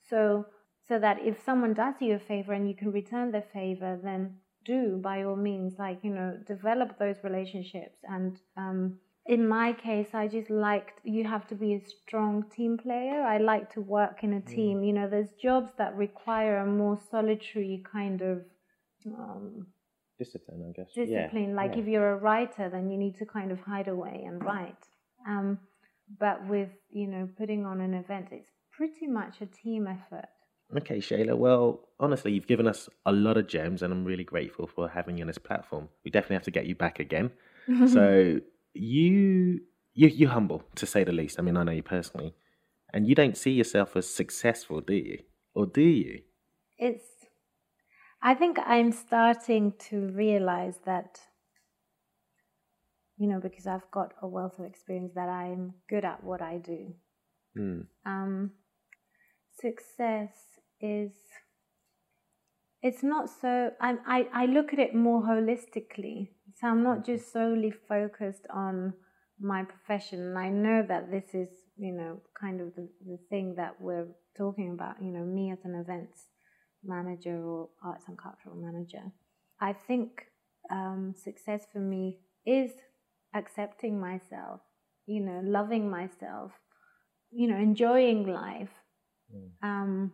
So 0.09 0.47
so 0.87 0.99
that 0.99 1.19
if 1.23 1.43
someone 1.43 1.75
does 1.75 1.95
you 2.01 2.15
a 2.15 2.19
favor 2.19 2.53
and 2.53 2.69
you 2.69 2.75
can 2.75 2.93
return 2.93 3.33
the 3.33 3.43
favor, 3.53 3.99
then 4.03 4.37
do 4.65 4.99
by 5.03 5.25
all 5.25 5.37
means, 5.37 5.75
like 5.79 5.99
you 6.03 6.15
know, 6.15 6.39
develop 6.47 6.99
those 6.99 7.17
relationships. 7.25 7.99
And 8.05 8.39
um, 8.57 8.99
in 9.27 9.49
my 9.49 9.73
case, 9.73 10.09
I 10.13 10.29
just 10.29 10.51
liked 10.51 11.01
you 11.03 11.25
have 11.25 11.47
to 11.49 11.55
be 11.55 11.75
a 11.75 11.81
strong 11.81 12.45
team 12.55 12.77
player. 12.77 13.23
I 13.23 13.39
like 13.39 13.73
to 13.75 13.81
work 13.81 14.23
in 14.23 14.35
a 14.35 14.41
team. 14.41 14.83
You 14.83 14.93
know, 14.93 15.09
there's 15.09 15.31
jobs 15.43 15.73
that 15.79 15.97
require 15.97 16.59
a 16.59 16.67
more 16.67 16.99
solitary 17.11 17.83
kind 17.91 18.21
of 18.21 18.43
um, 19.07 19.67
Discipline, 20.19 20.65
I 20.69 20.73
guess. 20.73 20.93
discipline. 20.95 21.51
Yeah, 21.51 21.57
like 21.57 21.73
yeah. 21.75 21.81
if 21.81 21.87
you're 21.89 22.13
a 22.13 22.17
writer, 22.17 22.69
then 22.71 22.89
you 22.89 22.97
need 22.97 23.19
to 23.19 23.27
kind 23.27 23.51
of 23.51 23.59
hide 23.61 23.89
away 23.89 24.23
and 24.27 24.45
write. 24.45 24.77
Um, 25.27 25.59
but 26.21 26.47
with 26.47 26.69
you 26.91 27.09
know 27.09 27.29
putting 27.37 27.67
on 27.67 27.81
an 27.81 27.95
event, 27.95 28.29
it's 28.31 28.51
pretty 28.71 29.09
much 29.09 29.41
a 29.41 29.47
team 29.47 29.89
effort. 29.89 30.29
Okay, 30.77 30.99
Shayla. 30.99 31.37
Well, 31.37 31.89
honestly, 31.99 32.33
you've 32.33 32.47
given 32.47 32.69
us 32.69 32.89
a 33.07 33.13
lot 33.13 33.37
of 33.37 33.49
gems, 33.49 33.83
and 33.83 33.93
I'm 33.93 34.05
really 34.05 34.25
grateful 34.25 34.67
for 34.67 34.89
having 34.89 35.19
you 35.19 35.23
on 35.23 35.29
this 35.29 35.39
platform. 35.39 35.89
We 36.05 36.11
definitely 36.11 36.37
have 36.37 36.45
to 36.45 36.51
get 36.53 36.67
you 36.67 36.77
back 36.77 37.01
again. 37.01 37.33
so 37.89 38.41
you 38.75 39.61
you 39.93 40.09
you're 40.09 40.31
humble 40.31 40.65
to 40.75 40.87
say 40.87 41.05
the 41.05 41.13
least. 41.13 41.39
I 41.39 41.43
mean, 41.43 41.57
I 41.57 41.63
know 41.63 41.73
you 41.73 41.83
personally, 41.83 42.35
and 42.93 43.07
you 43.07 43.15
don't 43.15 43.37
see 43.37 43.53
yourself 43.53 43.97
as 43.97 44.09
successful, 44.09 44.81
do 44.81 44.95
you? 44.95 45.19
Or 45.55 45.67
do 45.67 45.83
you? 45.83 46.23
It's. 46.79 47.07
I 48.23 48.35
think 48.35 48.59
I'm 48.65 48.93
starting 48.93 49.75
to 49.91 50.09
realize 50.09 50.79
that. 50.85 51.21
You 53.17 53.29
know, 53.29 53.39
because 53.39 53.69
I've 53.69 53.89
got 53.93 54.13
a 54.21 54.27
wealth 54.27 54.59
of 54.59 54.65
experience 54.65 55.13
that 55.15 55.29
I'm 55.29 55.75
good 55.89 56.05
at 56.05 56.25
what 56.25 56.43
I 56.43 56.59
do. 56.59 56.95
Mm. 57.57 57.87
Um, 58.05 58.51
success 59.61 60.33
is 60.81 61.13
it's 62.85 63.03
not 63.03 63.31
so 63.41 63.73
I'm, 63.81 63.99
I, 64.07 64.29
I 64.33 64.47
look 64.47 64.75
at 64.75 64.79
it 64.79 64.95
more 64.95 65.23
holistically. 65.23 66.29
So 66.57 66.69
i'm 66.69 66.85
not 66.85 67.05
just 67.05 67.33
solely 67.33 67.73
focused 67.89 68.47
on 68.51 68.93
my 69.41 69.65
profession. 69.65 70.21
And 70.21 70.39
i 70.39 70.49
know 70.51 70.85
that 70.87 71.11
this 71.11 71.35
is 71.35 71.49
you 71.77 71.93
know 71.93 72.21
kind 72.41 72.61
of 72.61 72.75
the, 72.77 72.87
the 73.05 73.19
thing 73.31 73.55
that 73.57 73.81
we're 73.81 74.07
talking 74.37 74.71
about 74.73 75.03
you 75.03 75.11
know 75.11 75.25
me 75.25 75.51
as 75.51 75.59
an 75.65 75.75
events 75.75 76.27
manager 76.85 77.43
or 77.43 77.71
arts 77.83 78.05
and 78.09 78.19
cultural 78.19 78.55
manager. 78.55 79.05
I 79.59 79.73
think 79.73 80.27
um, 80.71 81.15
success 81.17 81.67
for 81.73 81.79
me 81.79 82.19
is 82.47 82.71
accepting 83.35 83.99
myself 83.99 84.61
you 85.07 85.21
know 85.21 85.41
loving 85.43 85.91
myself 85.91 86.53
you 87.33 87.49
know 87.49 87.57
enjoying 87.57 88.27
life. 88.27 88.75
Um, 89.63 90.13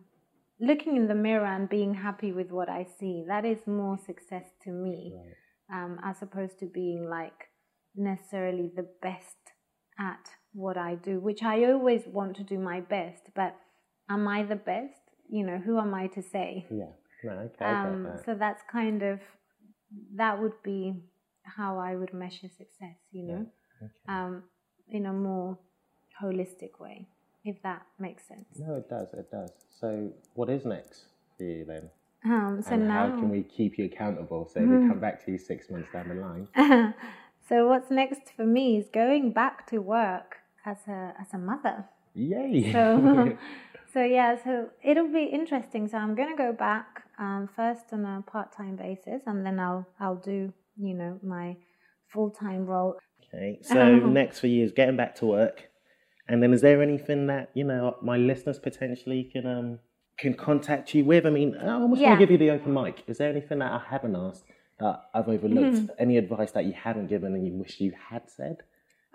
looking 0.61 0.95
in 0.95 1.07
the 1.07 1.15
mirror 1.15 1.45
and 1.45 1.67
being 1.67 1.93
happy 1.95 2.31
with 2.31 2.51
what 2.51 2.69
I 2.69 2.85
see, 2.99 3.25
that 3.27 3.45
is 3.45 3.65
more 3.65 3.97
success 3.97 4.45
to 4.63 4.69
me, 4.71 5.13
um, 5.73 5.99
as 6.03 6.21
opposed 6.21 6.59
to 6.59 6.67
being 6.67 7.09
like 7.09 7.49
necessarily 7.95 8.71
the 8.75 8.87
best 9.01 9.37
at 9.99 10.29
what 10.53 10.77
I 10.77 10.95
do, 10.95 11.19
which 11.19 11.43
I 11.43 11.65
always 11.65 12.03
want 12.07 12.35
to 12.37 12.43
do 12.43 12.59
my 12.59 12.79
best, 12.81 13.23
but 13.35 13.55
am 14.09 14.27
I 14.27 14.43
the 14.43 14.55
best? 14.55 15.01
You 15.29 15.45
know, 15.45 15.57
who 15.57 15.79
am 15.79 15.93
I 15.93 16.07
to 16.07 16.21
say? 16.21 16.67
Yeah, 16.69 16.93
no, 17.23 17.31
okay, 17.31 17.65
Um, 17.65 18.19
so 18.25 18.35
that's 18.35 18.61
kind 18.71 19.01
of 19.03 19.19
that 20.15 20.41
would 20.41 20.61
be 20.63 20.93
how 21.43 21.77
I 21.79 21.95
would 21.95 22.13
measure 22.13 22.49
success, 22.49 22.97
you 23.11 23.23
know, 23.27 23.45
um, 24.07 24.43
in 24.89 25.05
a 25.05 25.13
more 25.13 25.57
holistic 26.21 26.79
way, 26.79 27.07
if 27.43 27.61
that 27.63 27.85
makes 27.99 28.27
sense. 28.27 28.45
No, 28.57 28.75
it 28.75 28.89
does. 28.89 29.13
It 29.13 29.31
does. 29.31 29.51
So, 29.79 30.11
what 30.35 30.49
is 30.49 30.65
next 30.65 31.05
for 31.37 31.43
you 31.43 31.65
then? 31.65 31.89
Um, 32.23 32.61
so 32.61 32.73
and 32.73 32.87
now, 32.87 33.09
how 33.09 33.19
can 33.19 33.29
we 33.29 33.43
keep 33.43 33.77
you 33.77 33.85
accountable? 33.85 34.49
So, 34.53 34.61
if 34.61 34.69
we 34.69 34.87
come 34.87 34.99
back 34.99 35.25
to 35.25 35.31
you 35.31 35.37
six 35.37 35.69
months 35.69 35.89
down 35.91 36.09
the 36.09 36.15
line. 36.15 36.93
so 37.49 37.67
what's 37.67 37.89
next 37.89 38.31
for 38.35 38.45
me 38.45 38.77
is 38.77 38.89
going 38.93 39.33
back 39.33 39.67
to 39.71 39.79
work 39.79 40.37
as 40.65 40.77
a 40.87 41.13
as 41.19 41.33
a 41.33 41.37
mother. 41.37 41.85
Yay! 42.13 42.71
So, 42.71 43.37
so 43.93 44.03
yeah, 44.03 44.37
so 44.43 44.69
it'll 44.83 45.11
be 45.11 45.25
interesting. 45.25 45.87
So 45.87 45.97
I'm 45.97 46.15
gonna 46.15 46.37
go 46.37 46.53
back 46.53 47.03
um, 47.17 47.49
first 47.55 47.85
on 47.91 48.05
a 48.05 48.21
part 48.21 48.55
time 48.55 48.75
basis, 48.75 49.23
and 49.25 49.45
then 49.45 49.59
I'll 49.59 49.87
I'll 49.99 50.15
do 50.15 50.53
you 50.77 50.93
know 50.93 51.19
my 51.23 51.57
full 52.07 52.29
time 52.29 52.65
role. 52.65 52.97
Okay, 53.33 53.59
so 53.61 53.95
next 53.99 54.39
for 54.39 54.47
you 54.47 54.63
is 54.63 54.71
getting 54.71 54.97
back 54.97 55.15
to 55.15 55.25
work, 55.25 55.70
and 56.31 56.41
then 56.41 56.53
is 56.53 56.61
there 56.61 56.81
anything 56.81 57.27
that 57.27 57.49
you 57.53 57.63
know 57.63 57.97
my 58.01 58.17
listeners 58.17 58.59
potentially 58.59 59.23
can 59.31 59.45
um 59.45 59.79
can 60.17 60.33
contact 60.33 60.93
you 60.95 61.03
with? 61.05 61.25
I 61.25 61.29
mean, 61.31 61.55
I 61.57 61.73
almost 61.73 62.01
Yeah. 62.01 62.09
want 62.09 62.19
to 62.19 62.25
give 62.25 62.31
you 62.31 62.37
the 62.37 62.51
open 62.51 62.73
mic. 62.73 63.03
Is 63.07 63.17
there 63.17 63.29
anything 63.29 63.59
that 63.59 63.71
I 63.71 63.81
haven't 63.93 64.15
asked 64.15 64.45
that 64.79 64.95
I've 65.13 65.27
overlooked? 65.27 65.73
Mhm. 65.73 65.89
Any 65.97 66.17
advice 66.17 66.51
that 66.51 66.65
you 66.65 66.73
haven't 66.73 67.07
given 67.07 67.33
and 67.35 67.45
you 67.47 67.53
wish 67.53 67.79
you 67.81 67.91
had 68.09 68.29
said? 68.29 68.57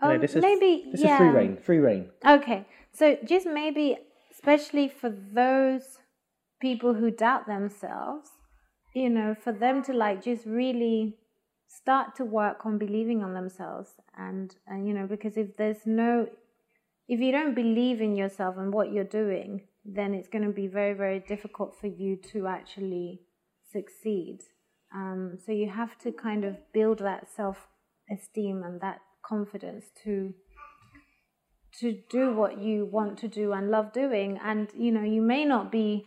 You 0.02 0.08
know, 0.08 0.14
Oh, 0.16 0.18
this 0.18 0.34
is 0.36 0.42
maybe, 0.42 0.72
this 0.92 1.02
is 1.02 1.10
free 1.16 1.28
reign. 1.28 1.56
Free 1.56 1.78
reign. 1.78 2.10
Okay, 2.26 2.66
so 2.92 3.16
just 3.24 3.46
maybe, 3.46 3.98
especially 4.30 4.88
for 4.88 5.10
those 5.10 5.98
people 6.60 6.94
who 6.94 7.10
doubt 7.10 7.46
themselves, 7.46 8.28
you 8.94 9.08
know, 9.10 9.34
for 9.34 9.52
them 9.52 9.82
to 9.84 9.92
like 9.92 10.22
just 10.22 10.44
really 10.44 11.16
start 11.68 12.14
to 12.16 12.24
work 12.24 12.66
on 12.66 12.78
believing 12.78 13.22
on 13.22 13.32
themselves, 13.34 13.90
and 14.16 14.56
and 14.66 14.86
you 14.88 14.94
know, 14.94 15.06
because 15.06 15.36
if 15.36 15.56
there's 15.56 15.86
no, 15.86 16.28
if 17.08 17.20
you 17.20 17.32
don't 17.32 17.54
believe 17.54 18.00
in 18.00 18.16
yourself 18.16 18.56
and 18.58 18.72
what 18.72 18.92
you're 18.92 19.04
doing, 19.04 19.62
then 19.84 20.14
it's 20.14 20.28
going 20.28 20.44
to 20.44 20.52
be 20.52 20.66
very 20.66 20.94
very 20.94 21.20
difficult 21.20 21.76
for 21.80 21.86
you 21.86 22.16
to 22.32 22.46
actually 22.46 23.20
succeed. 23.72 24.38
Um, 24.94 25.38
so 25.44 25.52
you 25.52 25.68
have 25.68 25.98
to 25.98 26.12
kind 26.12 26.44
of 26.44 26.56
build 26.72 26.98
that 27.00 27.28
self 27.34 27.68
esteem 28.10 28.62
and 28.64 28.80
that 28.80 29.00
confidence 29.24 29.86
to 30.04 30.34
to 31.80 31.98
do 32.08 32.32
what 32.32 32.58
you 32.58 32.86
want 32.86 33.18
to 33.18 33.28
do 33.28 33.52
and 33.52 33.70
love 33.70 33.92
doing 33.92 34.38
and 34.42 34.68
you 34.74 34.90
know 34.92 35.02
you 35.02 35.20
may 35.20 35.44
not 35.44 35.70
be 35.70 36.06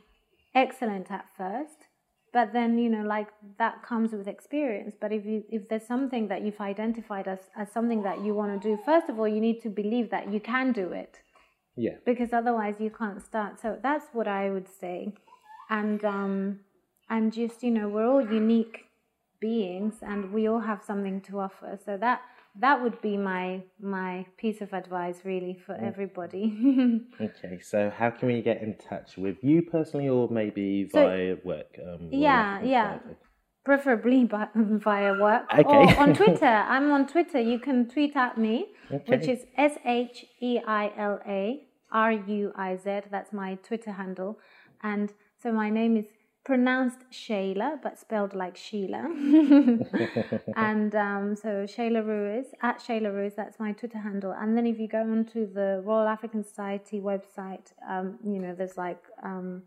excellent 0.56 1.12
at 1.12 1.26
first 1.38 1.79
but 2.34 2.54
then 2.54 2.78
you 2.78 2.90
know 2.90 3.04
like 3.04 3.28
that 3.58 3.84
comes 3.84 4.12
with 4.12 4.28
experience. 4.28 4.96
But 5.00 5.12
if 5.12 5.26
you 5.26 5.44
if 5.50 5.68
there's 5.70 5.88
something 5.88 6.28
that 6.28 6.42
you've 6.44 6.62
identified 6.62 7.28
as 7.28 7.40
as 7.56 7.72
something 7.72 8.04
that 8.04 8.24
you 8.24 8.34
want 8.34 8.62
to 8.62 8.68
do 8.70 8.78
first 8.86 9.10
of 9.10 9.20
all 9.20 9.28
you 9.28 9.42
need 9.42 9.62
to 9.62 9.70
believe 9.70 10.10
that 10.12 10.32
you 10.32 10.40
can 10.40 10.72
do 10.72 10.92
it. 10.92 11.22
Yeah. 11.76 11.96
because 12.06 12.34
otherwise 12.34 12.76
you 12.80 12.90
can't 12.90 13.22
start. 13.22 13.62
So 13.62 13.78
that's 13.82 14.08
what 14.12 14.28
i 14.28 14.50
would 14.50 14.68
say. 14.68 15.14
And 15.70 16.04
um 16.04 16.60
and 17.10 17.32
just 17.32 17.64
you 17.64 17.72
know 17.72 17.88
we're 17.88 18.08
all 18.08 18.22
unique 18.22 18.86
beings 19.40 19.96
and 20.02 20.34
we 20.34 20.48
all 20.48 20.60
have 20.60 20.84
something 20.84 21.22
to 21.22 21.40
offer. 21.40 21.80
So 21.86 21.98
that 21.98 22.22
that 22.60 22.82
would 22.82 23.00
be 23.02 23.16
my 23.18 23.64
my 23.80 24.26
piece 24.38 24.62
of 24.62 24.74
advice 24.74 25.20
really 25.24 25.56
for 25.66 25.76
everybody. 25.76 26.46
Okay, 27.22 27.60
so 27.62 27.90
how 28.00 28.10
can 28.12 28.28
we 28.28 28.42
get 28.42 28.62
in 28.62 28.76
touch 28.90 29.18
with 29.18 29.38
you 29.44 29.62
personally, 29.62 30.10
or 30.10 30.28
maybe 30.30 30.88
So- 30.92 31.06
via 31.08 31.36
work? 31.44 31.72
Um, 31.88 32.10
yeah 32.12 32.62
yeah. 32.62 33.00
preferably 33.66 34.24
by, 34.34 34.48
via 34.56 35.14
work 35.20 35.44
Okay. 35.54 35.64
or 35.64 36.00
on 36.04 36.14
twitter. 36.20 36.46
I'm 36.74 36.92
on 36.92 37.08
twitter. 37.08 37.40
You 37.40 37.60
can 37.60 37.88
tweet 37.90 38.16
at 38.16 38.38
me 38.38 38.56
which 39.08 39.24
Okay. 39.24 39.32
is 39.34 39.46
s-h-e-i-l-a-r-u-i-z 41.92 43.02
that's 43.12 43.34
my 43.34 43.56
twitter 43.68 43.92
handle. 43.92 44.40
And 44.82 45.14
so 45.42 45.52
my 45.52 45.70
name 45.70 45.98
is 45.98 46.06
pronounced 46.50 47.02
Shayla, 47.12 47.80
but 47.84 48.00
spelled 48.00 48.34
like 48.34 48.58
Sheila. 48.58 49.04
and 50.56 50.96
um, 50.96 51.36
so 51.36 51.50
Shayla 51.74 52.04
Ruiz, 52.04 52.48
at 52.64 52.80
Shayla 52.80 53.14
Ruiz, 53.14 53.34
that's 53.36 53.60
my 53.60 53.72
Twitter 53.74 54.00
handle. 54.00 54.34
And 54.36 54.58
then 54.58 54.66
if 54.66 54.80
you 54.80 54.88
go 54.88 55.02
onto 55.02 55.46
the 55.54 55.84
Royal 55.86 56.08
African 56.08 56.44
Society 56.44 57.00
website, 57.02 57.68
um, 57.88 58.18
you 58.26 58.40
know, 58.40 58.56
there's 58.58 58.78
like 58.78 59.04
um, 59.22 59.62